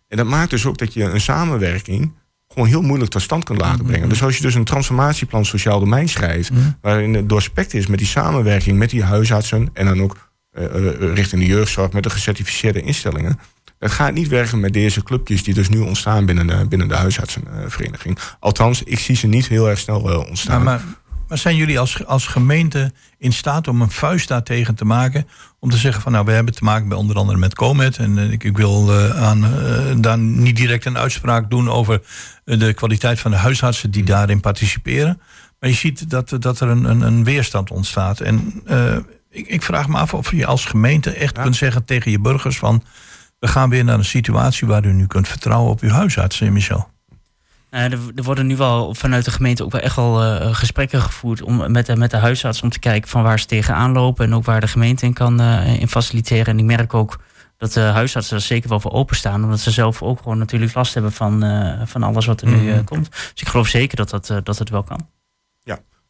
[0.08, 2.12] En dat maakt dus ook dat je een samenwerking
[2.56, 4.08] gewoon heel moeilijk tot stand kunt laten brengen.
[4.08, 6.50] Dus als je dus een transformatieplan sociaal domein schrijft,
[6.80, 11.14] waarin het doorspekt is met die samenwerking met die huisartsen en dan ook eh, eh,
[11.14, 13.38] richting de jeugdzorg met de gecertificeerde instellingen.
[13.78, 16.94] Dat gaat niet werken met deze clubjes die dus nu ontstaan binnen de, binnen de
[16.94, 18.18] huisartsenvereniging.
[18.40, 20.62] Althans, ik zie ze niet heel erg snel eh, ontstaan.
[20.62, 20.82] Maar,
[21.28, 25.28] maar zijn jullie als, als gemeente in staat om een vuist daartegen te maken?
[25.58, 27.96] Om te zeggen van nou, we hebben te maken bij onder andere met Comet.
[27.96, 32.00] En eh, ik, ik wil eh, aan, eh, daar niet direct een uitspraak doen over
[32.44, 35.20] de kwaliteit van de huisartsen die daarin participeren.
[35.60, 38.20] Maar je ziet dat, dat er een, een, een weerstand ontstaat.
[38.20, 38.62] En
[39.36, 41.42] ik, ik vraag me af of je als gemeente echt Ja.
[41.42, 42.82] kunt zeggen tegen je burgers van...
[43.38, 46.50] we gaan weer naar een situatie waar u nu kunt vertrouwen op uw huisarts, eh,
[46.50, 46.88] Michel.
[47.70, 51.02] Eh, er, er worden nu wel vanuit de gemeente ook wel echt wel eh, gesprekken
[51.02, 54.24] gevoerd om, met, de, met de huisarts om te kijken van waar ze tegenaan lopen
[54.24, 56.46] en ook waar de gemeente in kan eh, in faciliteren.
[56.46, 57.18] En ik merk ook
[57.56, 60.94] dat de huisartsen er zeker wel voor openstaan, omdat ze zelf ook gewoon natuurlijk last
[60.94, 62.84] hebben van, eh, van alles wat er nu eh, Mhm.
[62.84, 63.10] komt.
[63.10, 65.08] Dus ik geloof zeker dat, dat, eh, dat het wel kan.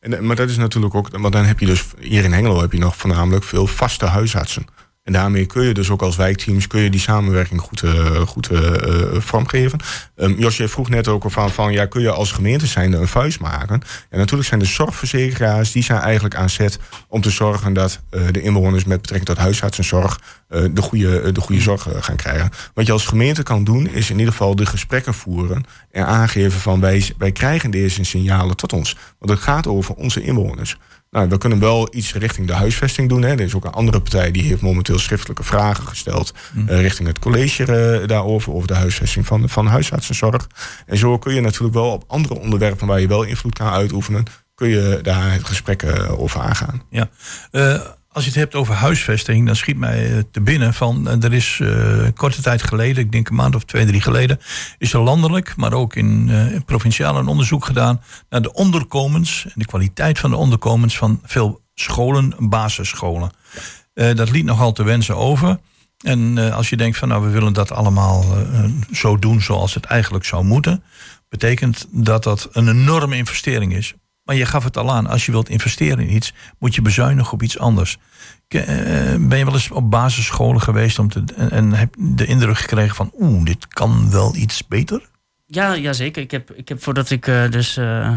[0.01, 2.61] En, eh, maar dat is natuurlijk ook, want dan heb je dus hier in Hengelo
[2.61, 4.67] heb je nog voornamelijk veel vaste huisartsen.
[5.07, 8.51] En daarmee kun je dus ook als wijkteams kun je die samenwerking goed, eh, goed
[8.51, 9.79] eh, eh, vormgeven.
[10.17, 13.09] Um, Jos, jij vroeg net ook van, van ja, kun je als gemeente zijnde een
[13.09, 13.81] vuist maken?
[14.11, 16.79] En natuurlijk zijn de zorgverzekeraars die zijn eigenlijk aan zet
[17.09, 21.89] om te zorgen dat de inwoners met betrekking tot huisartsenzorg de, goede, de goede zorg
[22.01, 22.51] gaan krijgen.
[22.75, 26.61] Wat je als gemeente kan doen, is in ieder geval de gesprekken voeren en aangeven
[26.61, 28.97] van wij, wij krijgen deze signalen tot ons.
[29.19, 30.77] Want het gaat over onze inwoners.
[31.17, 33.23] Nou, we kunnen wel iets richting de huisvesting doen.
[33.23, 33.31] Hè.
[33.31, 36.35] Er is ook een andere partij die heeft momenteel schriftelijke vragen gesteld
[36.67, 40.47] eh, richting het college eh, daarover, over de huisvesting van, van huisartsenzorg.
[40.87, 44.25] En zo kun je natuurlijk wel op andere onderwerpen waar je wel invloed kan uitoefenen,
[44.55, 46.83] kun je daar het gesprek eh, over aangaan.
[46.91, 47.09] Ja.
[48.17, 51.09] Als je het hebt over huisvesting, dan schiet mij eh, te binnen van...
[51.09, 54.41] eh, er is eh, korte tijd geleden, ik denk een maand of twee, drie geleden...
[54.79, 58.03] is er landelijk, maar ook in, in provinciaal een onderzoek gedaan...
[58.29, 60.97] naar de onderkomens en de kwaliteit van de onderkomens...
[60.97, 63.31] van veel scholen, basisscholen.
[63.95, 65.59] Eh, dat liet nogal te wensen over.
[66.05, 68.25] En als je denkt van nou, we willen dat allemaal
[68.93, 70.83] zo doen zoals het eigenlijk zou moeten...
[71.29, 73.95] betekent dat dat een enorme investering is.
[74.27, 77.33] Maar je gaf het al aan, als je wilt investeren in iets, moet je bezuinigen
[77.33, 77.99] op iets anders.
[78.49, 78.65] Eh,
[79.19, 82.95] Ben je wel eens op basisscholen geweest om te, en, en heb de indruk gekregen
[82.97, 85.09] van oeh, dit kan wel iets beter?
[85.49, 86.23] Ja, ja zeker.
[86.23, 88.11] Ik heb, ik heb voordat ik eh, dus eh,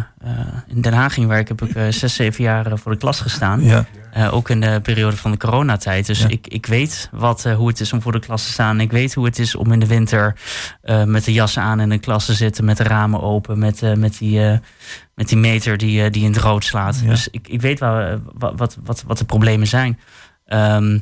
[0.68, 3.64] in Den Haag ging werken, heb ik zes, zeven jaar voor de klas gestaan.
[3.64, 3.86] Ja.
[4.32, 6.06] Ook in de periode van de coronatijd.
[6.06, 6.28] Dus Ja.
[6.28, 8.80] ik, ik weet wat, hoe het is om voor de klas te staan.
[8.80, 10.36] Ik weet hoe het is om in de winter
[11.06, 14.18] met de jas aan in de klas te zitten, met de ramen open, met, met,
[14.18, 14.60] die,
[15.20, 17.00] met die meter die, eh, die in het rood slaat.
[17.04, 17.10] Ja.
[17.10, 20.00] Dus ik, ik weet waar, eh, wat, wat, wat, wat de problemen zijn.
[20.46, 21.00] Ehm,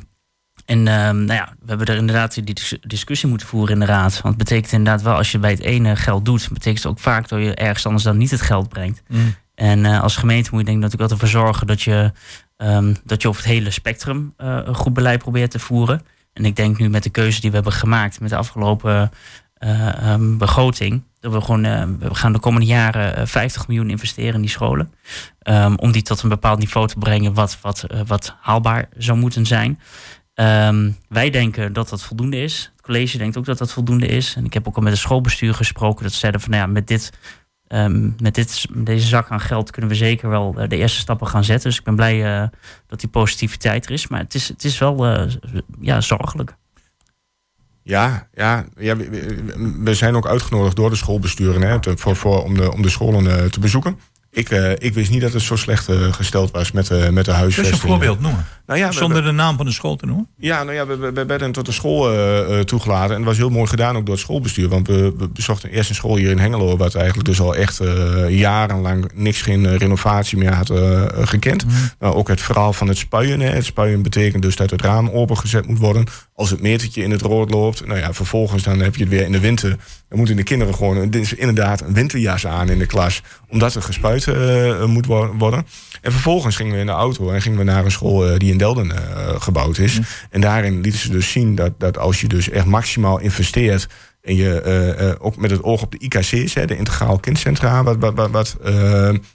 [0.64, 3.86] en ehm, nou ja, we hebben er inderdaad die dis- discussie moeten voeren in de
[3.86, 4.12] raad.
[4.12, 6.98] Want het betekent inderdaad wel, als je bij het ene geld doet, betekent het ook
[6.98, 9.02] vaak dat je ergens anders dan niet het geld brengt.
[9.08, 9.34] Mm.
[9.54, 12.12] En eh, als gemeente moet je denk ik natuurlijk altijd ervoor zorgen dat je,
[12.56, 16.02] ehm, dat je over het hele spectrum een goed beleid probeert te voeren.
[16.32, 19.10] En ik denk nu met de keuze die we hebben gemaakt met de afgelopen
[20.38, 24.40] begroting, dat we gewoon, eh, we gaan de komende jaren eh, 50 miljoen investeren in
[24.40, 24.92] die scholen.
[25.38, 29.18] Ehm, om die tot een bepaald niveau te brengen wat, wat, eh, wat haalbaar zou
[29.18, 29.78] moeten zijn.
[30.38, 32.72] Ehm, wij denken dat dat voldoende is.
[32.72, 34.34] Het college denkt ook dat dat voldoende is.
[34.36, 36.02] En ik heb ook al met het schoolbestuur gesproken.
[36.02, 37.12] Dat ze zeiden van nou ja, met, dit,
[37.66, 41.26] ehm, met dit, deze zak aan geld kunnen we zeker wel eh, de eerste stappen
[41.26, 41.68] gaan zetten.
[41.68, 42.48] Dus ik ben blij eh,
[42.86, 44.08] dat die positiviteit er is.
[44.08, 45.32] Maar het is, het is wel eh,
[45.80, 46.56] ja, zorgelijk.
[47.88, 52.82] Ja, ja, ja we, zijn ook uitgenodigd door de schoolbesturen hè, voor, om, de, om
[52.82, 53.98] de scholen eh, te bezoeken.
[54.30, 57.06] Ik, eh, ik wist niet dat het zo slecht eh, gesteld was met, eh, met
[57.06, 57.82] de Kun je huisvesting.
[57.82, 58.46] een voorbeeld noemen?
[58.66, 60.28] Nou ja, Zonder de naam van de school te noemen?
[60.36, 62.02] Ja, nou ja, we, we, we werden tot de school
[62.64, 63.10] toegelaten.
[63.10, 64.68] En dat was heel mooi gedaan ook door het schoolbestuur.
[64.68, 66.76] Want we, we bezochten eerst een school hier in Hengelo...
[66.76, 67.80] wat eigenlijk dus al echt
[68.28, 70.72] jarenlang niks, geen renovatie meer had
[71.28, 71.64] gekend.
[71.98, 73.40] Nou, ook het verhaal van het spuien.
[73.40, 73.48] Hè.
[73.48, 76.06] Het spuien betekent dus dat het raam opengezet moet worden...
[76.34, 77.86] als het metertje in het rood loopt.
[77.86, 79.76] Nou ja, vervolgens dan heb je het weer in de winter.
[80.08, 83.22] Dan moeten de kinderen gewoon dit is inderdaad een winterjas aan in de klas...
[83.48, 85.66] omdat er gespuit eh, moet wo- worden.
[86.02, 88.50] En vervolgens gingen we in de auto en gingen we naar een school eh, die
[88.50, 90.00] in Delden eh, gebouwd is.
[90.30, 93.88] En daarin lieten ze dus zien dat, dat als je dus echt maximaal investeert.
[94.22, 98.14] En je ook met het oog op de IKC's, hè, de Integraal Kindcentra, wat, wat,
[98.14, 98.56] wat, wat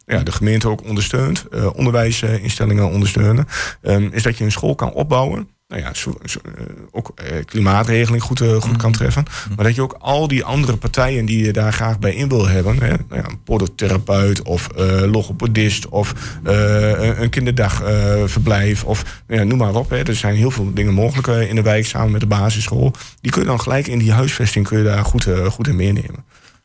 [0.05, 1.45] ja, de gemeente ook ondersteunt,
[1.75, 3.47] onderwijsinstellingen ondersteunen,
[3.81, 5.47] ehm, is dat je een school kan opbouwen.
[5.73, 9.25] Nou ja, zo, zo, eh, ook eh, klimaatregeling goed, eh, goed kan treffen.
[9.55, 12.47] Maar dat je ook al die andere partijen die je daar graag bij in wil
[12.47, 16.13] hebben, hè, nou ja, een podotherapeut of eh, logopedist of
[16.43, 19.89] een- kinderdagverblijf of nou ja, noem maar op.
[19.89, 19.97] Hè.
[19.97, 22.93] Er zijn heel veel dingen mogelijk in de wijk samen met de basisschool.
[23.21, 26.23] Die kun je dan gelijk in die huisvesting kun je daar goed, goed in meenemen.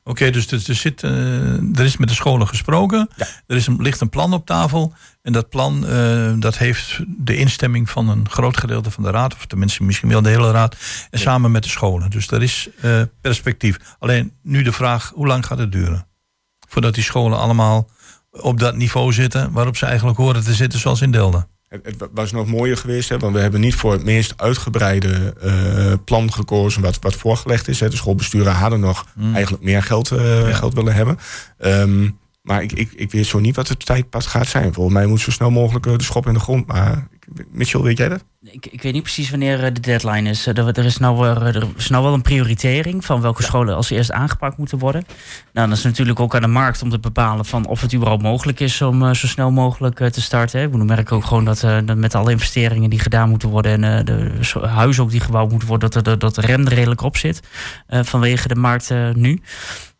[0.09, 3.09] Oké, dus er, er, zit, eh, er is met de scholen gesproken.
[3.47, 4.95] Er is een, ligt een plan op tafel.
[5.23, 9.35] En dat plan eh, dat heeft de instemming van een groot gedeelte van de raad.
[9.35, 10.77] Of tenminste misschien wel de hele raad.
[11.11, 12.11] En samen met de scholen.
[12.11, 13.79] Dus er is eh, perspectief.
[13.99, 16.07] Alleen nu de vraag, hoe lang gaat het duren?
[16.69, 17.91] Voordat die scholen allemaal
[18.31, 19.53] op dat niveau zitten...
[19.53, 21.49] waarop ze eigenlijk horen te zitten zoals in Delden.
[21.69, 25.35] Het, het was nog mooier geweest, hè, want we hebben niet voor het meest uitgebreide
[25.41, 27.81] eh, plan gekozen wat, wat voorgelegd is.
[27.81, 27.89] Hè.
[27.89, 31.19] De schoolbesturen hadden nog eigenlijk meer geld, eh, geld willen hebben.
[31.59, 32.09] Ehm,
[32.43, 34.75] maar ik, ik, ik weet zo niet wat het tijdpad gaat zijn.
[34.75, 36.67] Volgens mij moet zo snel mogelijk eh, de schop in de grond.
[36.67, 38.25] Maar ik, Mitchell, weet jij dat?
[38.43, 40.47] Ik, ik weet niet precies wanneer eh, de deadline is.
[40.47, 43.91] Er, er, is nou, eh, er is nou wel een prioritering van welke scholen als
[43.91, 45.05] eerst aangepakt moeten worden.
[45.53, 48.23] Nou, dat is natuurlijk ook aan de markt om te bepalen van of het überhaupt
[48.23, 50.71] mogelijk is om eh, zo snel mogelijk te starten.
[50.71, 54.31] We merken ook gewoon dat, dat met alle investeringen die gedaan moeten worden en de
[54.67, 57.41] huizen ook die gebouwd moeten worden, dat, er- dat de rem er redelijk op zit
[57.87, 59.41] eh, vanwege de markt eh, nu.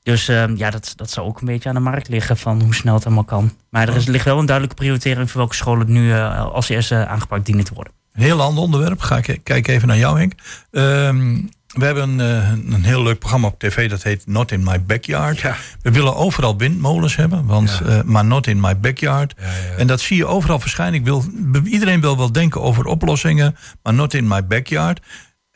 [0.09, 2.75] Dus ehm, ja, dat, dat zou ook een beetje aan de markt liggen van hoe
[2.75, 3.53] snel het allemaal kan.
[3.71, 7.07] Maar er is, ligt wel een duidelijke prioritering voor welke scholen nu eh, als eerste
[7.07, 7.93] aangepakt dienen te worden.
[8.13, 9.01] Een heel ander onderwerp.
[9.01, 10.33] Ga ik kijk even naar jou, Henk.
[10.71, 14.83] Ehm, we hebben eh, een heel leuk programma op tv dat heet Not in My
[14.83, 15.39] Backyard.
[15.39, 15.57] Ja.
[15.83, 17.89] We willen overal windmolens hebben, want, Ja.
[17.91, 19.35] eh, maar not in my backyard.
[19.77, 20.95] En dat zie je overal verschijnen.
[20.95, 21.25] Ik wil,
[21.65, 25.01] iedereen wil wel denken over oplossingen, maar not in my backyard.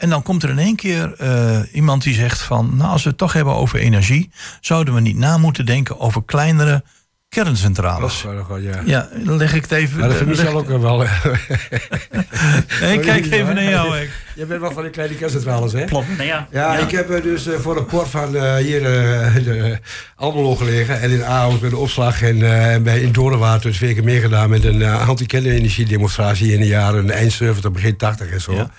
[0.02, 2.76] En dan komt er in één keer eh, iemand die zegt van...
[2.76, 4.30] nou, als we het toch hebben over energie...
[4.60, 6.82] zouden we niet na moeten denken over kleinere
[7.28, 8.24] kerncentrales.
[8.24, 8.82] Oh, ja.
[8.84, 9.98] Ja, dan leg ik het even...
[9.98, 10.98] Maar dat vind ik ook wel.
[12.80, 13.94] Nee, kijk even naar jou.
[14.34, 15.84] Jij bent wel van die kleine kerncentrales, hè?
[15.84, 16.08] Klopt.
[16.08, 19.34] Nou ja, Ja, ik heb eh, dus eh, voor een port van eh, hier eh,
[19.34, 19.78] de
[20.16, 21.00] Almelo gelegen.
[21.00, 22.22] En in Aarhus met de opslag.
[22.22, 26.66] En eh, bij in Doornwaard dus twee keer meegedaan met een uh, anti-kernenergie-demonstratie in de
[26.66, 28.54] jaren eind 70, begin 80 en zo.
[28.54, 28.70] Ja.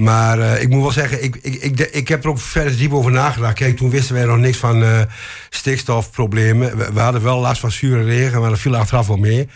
[0.00, 2.92] Maar eh, ik moet wel zeggen, ik, ik, ik, ik heb er ook verder diep
[2.92, 3.54] over nagedacht.
[3.54, 5.00] Kijk, toen wisten wij nog niks van eh,
[5.50, 6.94] stikstofproblemen.
[6.94, 9.48] We, hadden wel last van zure regen, maar dat viel achteraf wel mee.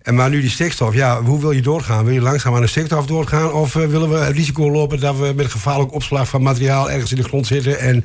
[0.00, 2.04] En maar nu die stikstof, ja, hoe wil je doorgaan?
[2.04, 3.52] Wil je langzaam aan de stikstof doorgaan?
[3.52, 7.10] Of eh, willen we het risico lopen dat we met gevaarlijk opslag van materiaal ergens
[7.10, 7.78] in de grond zitten?
[7.78, 8.04] En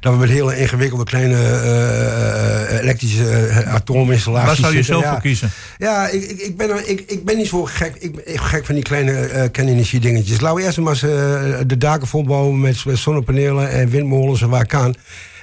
[0.00, 4.94] dat we met hele ingewikkelde kleine eh, eh, elektrische atoominstallaties Waar zou je zitten?
[4.94, 5.10] zelf Ja.
[5.10, 5.50] voor kiezen?
[5.78, 8.74] Ja, ik, ik, ik, ben, ik, ik ben niet zo gek, ik echt gek van
[8.74, 10.40] die kleine kernenergie dingetjes.
[10.40, 14.66] Laten we eerst maar eens de daken volbouwen met, met zonnepanelen en windmolens en waar
[14.66, 14.96] kan.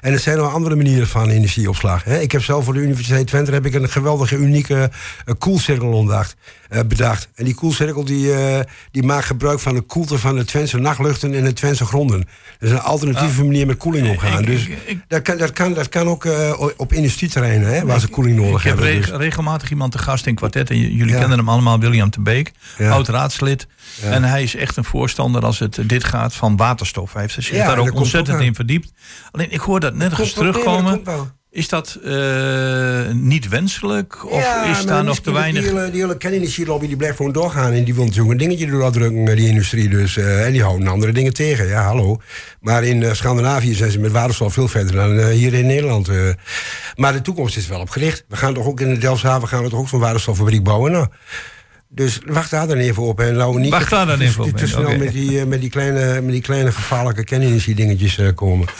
[0.03, 2.03] En er zijn nog andere manieren van energieopslag.
[2.03, 2.19] Hè.
[2.19, 4.89] Ik heb zelf voor de Universiteit Twente heb ik een geweldige, unieke
[5.25, 6.35] eh, koelcirkel ontdacht,
[6.69, 7.29] eh, bedacht.
[7.35, 8.59] En die koelcirkel die, eh,
[8.91, 12.19] die maakt gebruik van de koelte van de Twentse nachtluchten en de Twentse gronden.
[12.19, 14.39] Dat is een alternatieve manier met koeling omgaan.
[14.39, 16.27] Ik- dus ik- ik- dat, kan, dat, kan, dat kan ook
[16.77, 18.93] op industrieterreinen, hè, waar ze koeling nodig Ik heb hebben.
[18.95, 20.69] reg- Dus- regelmatig iemand te gast in kwartet.
[20.69, 21.19] En jullie Ja.
[21.19, 22.51] kennen hem allemaal, William de Beek.
[22.77, 22.89] Ja.
[22.91, 23.67] Oud-raadslid.
[24.01, 27.13] En hij is echt een voorstander als het dit gaat van waterstof.
[27.13, 28.91] Hij heeft zich daar ook ontzettend ook in verdiept.
[29.31, 31.01] Alleen ik hoor dat nergens wel, nee, terugkomen.
[31.53, 34.31] Is dat eh, niet wenselijk?
[34.31, 35.63] Of Ja, is daar nog te Die weinig...
[35.63, 37.71] hele, die hele die blijft gewoon doorgaan.
[37.73, 39.89] En die wil natuurlijk een dingetje doordrukken, eh, die industrie.
[39.89, 41.67] Dus, eh, en die houden andere dingen tegen.
[41.67, 42.21] Ja, hallo.
[42.59, 46.09] Maar in eh, Scandinavië zijn ze met waterstof veel verder dan hier in Nederland.
[46.95, 48.25] Maar de toekomst is wel op gericht.
[48.27, 50.91] We gaan toch ook in de Delfshaven gaan we toch ook zo'n waterstoffabriek bouwen.
[50.91, 51.07] Nou,
[51.95, 53.19] dus wacht daar dan even op.
[53.19, 55.69] En nou niet Wacht daar dan even op, te, snel met, die, eh, met, die
[55.69, 58.67] kleine, met die kleine gevaarlijke kernenergie dingetjes eh, komen.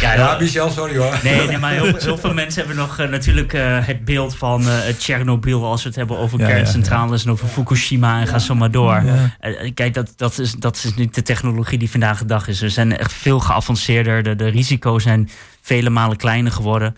[0.00, 1.18] Ja, Ja, dat- Michel, sorry hoor.
[1.22, 3.52] Nee, nee, maar heel, heel veel mensen hebben nog eh, natuurlijk
[3.86, 7.48] het beeld van eh Tsjernobyl als we het hebben over Ja, ja, kerncentrales en over
[7.48, 9.02] Fukushima en ga zo maar door.
[9.04, 9.34] Ja.
[9.74, 12.60] Kijk, dat, dat, is, dat is niet de technologie die vandaag de dag is.
[12.60, 14.22] We zijn echt veel geavanceerder.
[14.22, 15.30] De, de risico's zijn
[15.62, 16.94] vele malen kleiner geworden.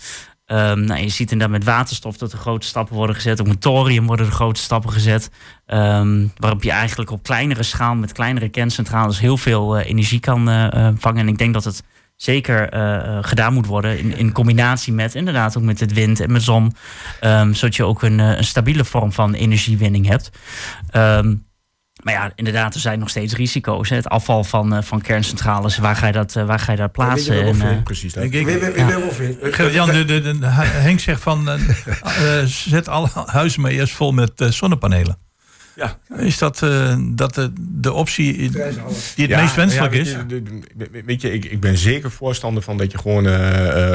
[0.46, 3.40] Ehm, nou, je ziet inderdaad met waterstof dat er grote stappen worden gezet.
[3.40, 5.30] Ook thorium worden er grote stappen gezet.
[5.66, 10.48] Ehm, waarop je eigenlijk op kleinere schaal met kleinere kerncentrales heel veel eh, energie kan
[10.48, 11.20] eh, eh, vangen.
[11.20, 11.82] En ik denk dat het
[12.16, 12.68] zeker
[13.24, 16.72] gedaan moet worden in, in combinatie met inderdaad ook met het wind en met zon.
[17.20, 20.30] Ehm, zodat je ook een, een stabiele vorm van energiewinning hebt.
[20.90, 21.34] Ehm,
[22.04, 23.88] maar ja, inderdaad, er zijn nog steeds risico's.
[23.88, 23.96] Hè.
[23.96, 26.92] Het afval van, eh, van kerncentrales, waar ga je dat, eh, waar ga je dat
[26.92, 27.42] plaatsen?
[27.46, 28.24] En, eh, Precies dat.
[28.24, 28.46] Ik-
[29.72, 31.48] wel de, de, de- Henk zegt van...
[31.48, 31.58] eh,
[32.44, 35.18] zet alle huizen maar eerst vol met eh, zonnepanelen.
[35.76, 35.98] Ja.
[36.16, 38.60] Is dat, eh, dat de, de optie die
[39.16, 40.16] het Ja, meest wenselijk ja, is?
[40.16, 40.22] weet
[40.76, 43.26] je, weet ik, ik ben zeker voorstander van dat je gewoon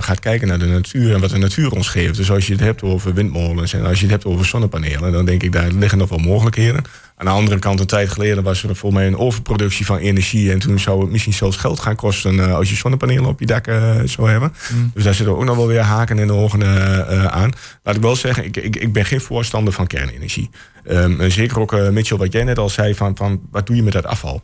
[0.03, 2.15] gaat kijken naar de natuur en wat de natuur ons geeft.
[2.15, 5.25] Dus als je het hebt over windmolens en als je het hebt over zonnepanelen, dan
[5.25, 6.81] denk ik daar liggen nog wel mogelijkheden.
[7.19, 10.51] Aan de andere kant, een tijd geleden was er voor mij een overproductie van energie.
[10.51, 13.45] En toen zou het misschien zelfs geld gaan kosten eh, als je zonnepanelen op je
[13.45, 14.53] dak eh, zou hebben.
[14.93, 17.51] Dus daar zitten ook nog wel weer haken en ogen eh, aan.
[17.83, 20.49] Laat ik wel zeggen, ik, ik, ik ben geen voorstander van kernenergie.
[20.83, 23.83] Ehm, en zeker ook, Mitchell, wat jij net al zei, van, van wat doe je
[23.83, 24.41] met dat afval?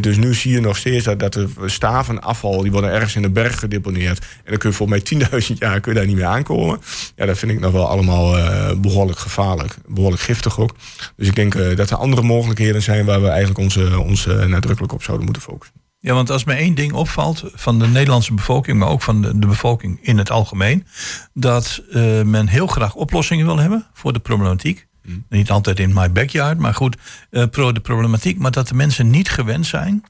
[0.00, 3.30] Dus nu zie je nog steeds dat, de staven afval, die worden ergens in de
[3.30, 4.18] berg gedeponeerd.
[4.18, 6.80] En dan kun je voor mij 10.000 jaar kun je daar niet meer aankomen.
[7.16, 9.76] Ja, dat vind ik nog wel allemaal eh, behoorlijk gevaarlijk.
[9.86, 10.74] Behoorlijk giftig ook.
[11.16, 14.92] Dus ik denk eh, dat er andere mogelijkheden zijn waar we eigenlijk ons, ons nadrukkelijk
[14.92, 15.84] op zouden moeten focussen.
[16.06, 19.38] Ja, want als me één ding opvalt van de Nederlandse bevolking, maar ook van de,
[19.38, 20.86] de bevolking in het algemeen,
[21.34, 24.85] dat eh, men heel graag oplossingen wil hebben voor de problematiek.
[25.28, 26.96] Niet altijd in my backyard, maar goed,
[27.30, 30.04] eh, pro de problematiek, maar dat de mensen niet gewend zijn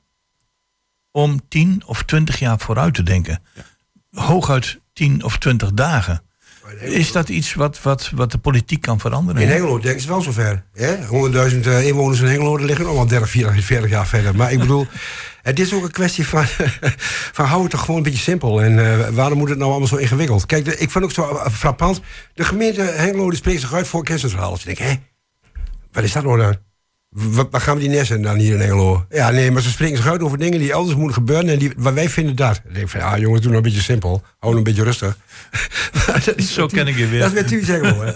[1.10, 3.42] om 10 of 20 jaar vooruit te denken.
[4.10, 6.20] Hooguit 10 of 20 dagen.
[6.80, 9.42] Is dat iets wat, wat, wat de politiek kan veranderen?
[9.42, 10.62] In Hengelo denken ze wel zover.
[10.72, 10.96] hè?
[11.50, 14.36] 100.000 eh, inwoners in Hengelo die liggen nog wel 30, 40, 40 jaar verder.
[14.36, 14.86] Maar ik bedoel,
[15.46, 16.44] het is ook een kwestie van,
[17.36, 18.62] van hou het toch gewoon een beetje simpel.
[18.62, 20.46] En eh, waarom moet het nou allemaal zo ingewikkeld?
[20.46, 22.00] Kijk, de- ik vond ook zo eh, frappant.
[22.34, 24.50] De gemeente Hengelo die spreekt zich uit voor kennisverhaal.
[24.54, 24.96] Dus ik denk, hè,
[25.92, 26.56] wat is dat nou dan?
[27.50, 29.06] Waar gaan we die nesten dan hier in Hengelo?
[29.10, 31.48] Ja, nee, maar ze spreken zich uit over dingen die elders moeten gebeuren.
[31.48, 32.60] En die, waar wij vinden dat.
[32.64, 34.10] Dan denk ik van, ja jongens, doe nou een beetje simpel.
[34.10, 35.16] Hou nou een beetje rustig.
[36.06, 37.18] Maar dat is Zo ken ik je weer.
[37.20, 38.12] Dat is weer typisch Hengelo, hè.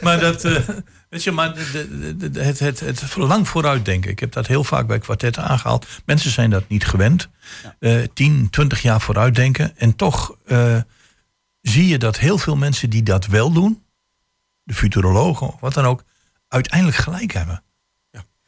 [0.00, 0.56] Maar, dat, eh,
[1.08, 4.10] weet je, maar de, de, de- de- het, het, het lang vooruitdenken.
[4.10, 5.86] Ik heb dat heel vaak bij kwartetten aangehaald.
[6.04, 7.28] Mensen zijn dat niet gewend.
[7.78, 9.76] Eh 10, 20 jaar vooruitdenken.
[9.76, 10.76] En toch eh,
[11.60, 13.82] zie je dat heel veel mensen die dat wel doen,
[14.62, 16.04] de futurologen of wat dan ook,
[16.48, 17.62] uiteindelijk gelijk hebben.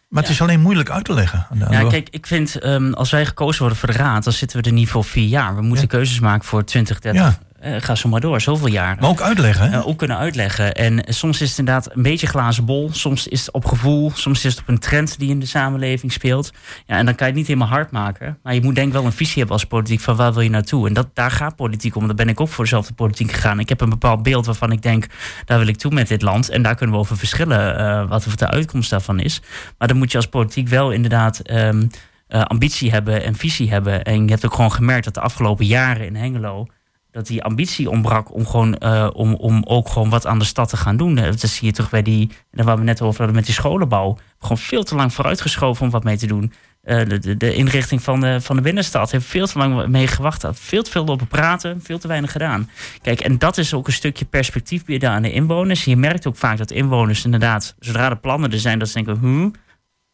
[0.08, 1.46] Maar het is alleen moeilijk uit te leggen.
[1.70, 4.66] Ja, kijk, ik vind ehm, als wij gekozen worden voor de raad, dan zitten we
[4.68, 5.54] er niet voor vier jaar.
[5.54, 5.86] We moeten Ja.
[5.90, 7.38] keuzes maken voor 20, 30.
[7.60, 8.96] Eh, ga zo maar door, zoveel jaar.
[9.00, 9.70] maar ook uitleggen.
[9.70, 9.78] Hè?
[9.78, 10.74] eh, ook kunnen uitleggen.
[10.74, 12.88] En soms is het inderdaad een beetje glazen bol.
[12.92, 14.10] Soms is het op gevoel.
[14.14, 16.50] Soms is het op een trend die in de samenleving speelt.
[16.86, 18.38] Ja, en dan kan je het niet helemaal hard maken.
[18.42, 20.50] Maar je moet denk ik wel een visie hebben als politiek van waar wil je
[20.50, 20.88] naartoe.
[20.88, 22.06] En dat, daar gaat politiek om.
[22.06, 23.60] Daar ben ik ook voor dezelfde politiek gegaan.
[23.60, 25.06] Ik heb een bepaald beeld waarvan ik denk,
[25.44, 26.48] daar wil ik toe met dit land.
[26.48, 29.40] En daar kunnen we over verschillen eh, wat de uitkomst daarvan is.
[29.78, 31.38] Maar dan moet je als politiek wel inderdaad...
[31.38, 31.86] ehm,
[32.30, 34.02] eh, ambitie hebben en visie hebben.
[34.02, 36.66] En je hebt ook gewoon gemerkt dat de afgelopen jaren in Hengelo
[37.10, 40.68] dat die ambitie ontbrak om, gewoon, eh, om, om ook gewoon wat aan de stad
[40.68, 41.18] te gaan doen.
[41.18, 44.18] Eh, Dat zie je terug bij die, waar we net over hadden met die scholenbouw.
[44.38, 46.52] Gewoon veel te lang vooruitgeschoven om wat mee te doen.
[46.82, 50.42] Eh, de, de, inrichting van de, van de binnenstad heeft veel te lang mee gewacht.
[50.42, 52.70] Had veel te veel lopen praten, veel te weinig gedaan.
[53.02, 55.84] Kijk, en dat is ook een stukje perspectief bieden aan de inwoners.
[55.84, 59.16] Je merkt ook vaak dat inwoners inderdaad, zodra de plannen er zijn, dat ze denken,
[59.16, 59.50] hm.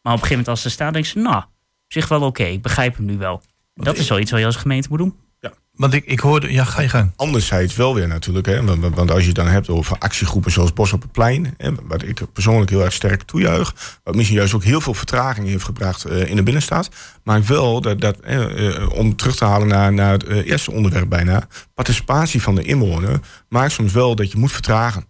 [0.01, 2.43] Maar op een gegeven moment als ze staan, denken ze, nou, op zich wel oké,
[2.43, 3.41] ik begrijp hem nu wel.
[3.73, 5.15] Dat is wel iets wat je als gemeente moet doen.
[5.77, 7.11] Want ik, ik hoorde, ja, ga je gang.
[7.15, 8.45] Anderzijds wel weer natuurlijk.
[8.45, 11.53] Hè, want, als je het dan hebt over actiegroepen zoals Bos op het Plein.
[11.57, 13.99] Hè, wat ik persoonlijk heel erg sterk toejuich.
[14.03, 16.89] Wat misschien juist ook heel veel vertraging heeft gebracht eh, in de binnenstad.
[17.23, 21.09] Maar wel, dat, dat, eh, om terug te halen naar, naar het eh, eerste onderwerp
[21.09, 21.47] bijna.
[21.73, 23.19] Participatie van de inwoner
[23.49, 25.05] maakt soms wel dat je moet vertragen.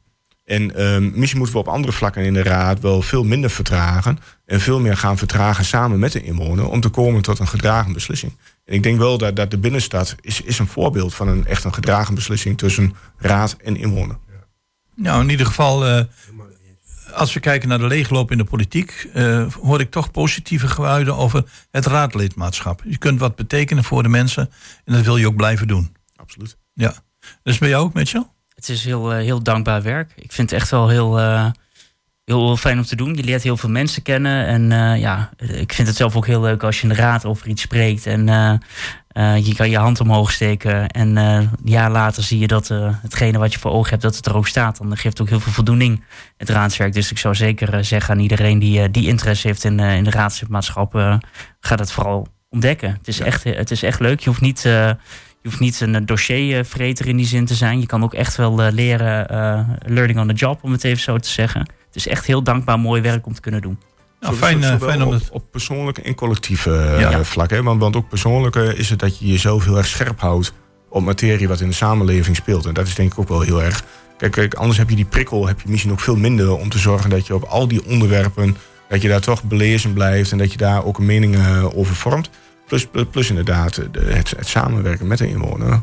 [0.47, 4.19] En ehm, misschien moeten we op andere vlakken in de raad wel veel minder vertragen.
[4.45, 6.69] En veel meer gaan vertragen samen met de inwoner.
[6.69, 8.31] Om te komen tot een gedragen beslissing.
[8.65, 11.63] En ik denk wel dat, dat de binnenstad is, is een voorbeeld van een echt
[11.63, 14.17] een gedragen beslissing tussen raad en inwoner.
[14.95, 16.03] Nou, in ieder geval, eh,
[17.13, 21.15] als we kijken naar de leegloop in de politiek, eh, hoor ik toch positieve geluiden
[21.15, 22.81] over het raadlidmaatschap.
[22.85, 24.49] Je kunt wat betekenen voor de mensen
[24.85, 25.95] en dat wil je ook blijven doen.
[26.15, 26.57] Absoluut.
[26.73, 26.93] Ja.
[27.43, 28.25] Dus ben jij ook, Mitchell?
[28.57, 30.11] Het is heel, eh, heel dankbaar werk.
[30.15, 31.45] Ik vind het echt wel heel, eh,
[32.25, 33.15] heel fijn om te doen.
[33.15, 34.45] Je leert heel veel mensen kennen.
[34.45, 37.25] En eh, ja, ik vind het zelf ook heel leuk als je in de raad
[37.25, 38.05] over iets spreekt.
[38.05, 38.25] En
[39.43, 40.89] je kan je hand omhoog steken.
[40.89, 42.67] En een jaar later zie je dat
[43.01, 44.77] hetgene wat je voor ogen hebt, dat het er ook staat.
[44.77, 46.03] Dan geeft het ook heel veel voldoening,
[46.37, 46.93] het raadswerk.
[46.93, 51.19] Dus ik zou zeker zeggen aan iedereen die, die interesse heeft in, in de raadslidmaatschap,
[51.59, 52.89] ga dat vooral ontdekken.
[52.89, 54.19] Het is, echt, het is echt leuk.
[54.19, 54.65] Je hoeft niet...
[55.37, 57.79] eh, je hoeft niet een dossiervreter in die zin te zijn.
[57.79, 61.01] Je kan ook echt wel eh, leren, eh, learning on the job, om het even
[61.03, 61.59] zo te zeggen.
[61.61, 63.79] Het is echt heel dankbaar mooi werk om te kunnen doen.
[64.19, 65.29] Nou, Zo- fijn, zo- eh, fijn om op, het...
[65.31, 67.23] op persoonlijke en collectieve eh, Ja.
[67.23, 67.49] vlak.
[67.49, 67.63] Hè?
[67.63, 70.53] Want, want ook persoonlijk eh, is het dat je jezelf heel erg scherp houdt
[70.89, 72.65] op materie wat in de samenleving speelt.
[72.65, 73.83] En dat is denk ik ook wel heel erg.
[74.17, 76.77] Kijk, kijk, anders heb je die prikkel heb je misschien ook veel minder om te
[76.77, 78.57] zorgen dat je op al die onderwerpen,
[78.89, 81.95] dat je daar toch belezen blijft en dat je daar ook een mening eh, over
[81.95, 82.29] vormt.
[82.67, 85.81] Plus, inderdaad de- het, het samenwerken met de inwoner.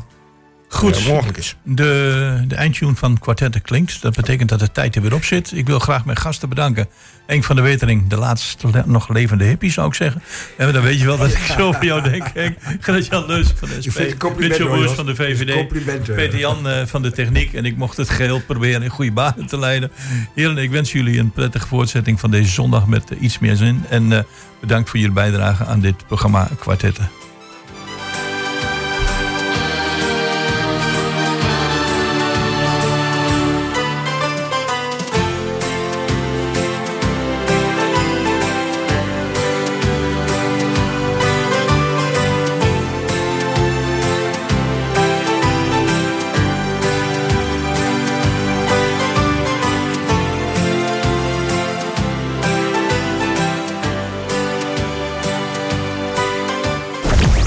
[0.75, 1.07] Goed.
[1.07, 1.55] mogelijk is.
[1.63, 4.01] De, de eindtune van Quartetten klinkt.
[4.01, 5.51] Dat betekent dat de tijd er weer op zit.
[5.55, 6.87] Ik wil graag mijn gasten bedanken.
[7.25, 10.21] Henk van der Wetering, de laatste le- nog levende hippie zou ik zeggen.
[10.57, 12.57] En dan weet je wel dat ik zo over jou denk, Henk.
[12.79, 13.99] Gerrit-Jan Leus van de Je SP.
[14.37, 14.91] Mitchell Jos.
[14.91, 15.67] van de VVD.
[16.15, 17.53] Peter Jan eh, van de Techniek.
[17.53, 19.91] En ik mocht het geheel proberen in goede banen te leiden.
[20.35, 23.83] Heren, ik wens jullie een prettige voortzetting van deze zondag met eh, iets meer zin.
[23.89, 24.19] En eh,
[24.61, 27.09] bedankt voor jullie bijdrage aan dit programma Kwartetten.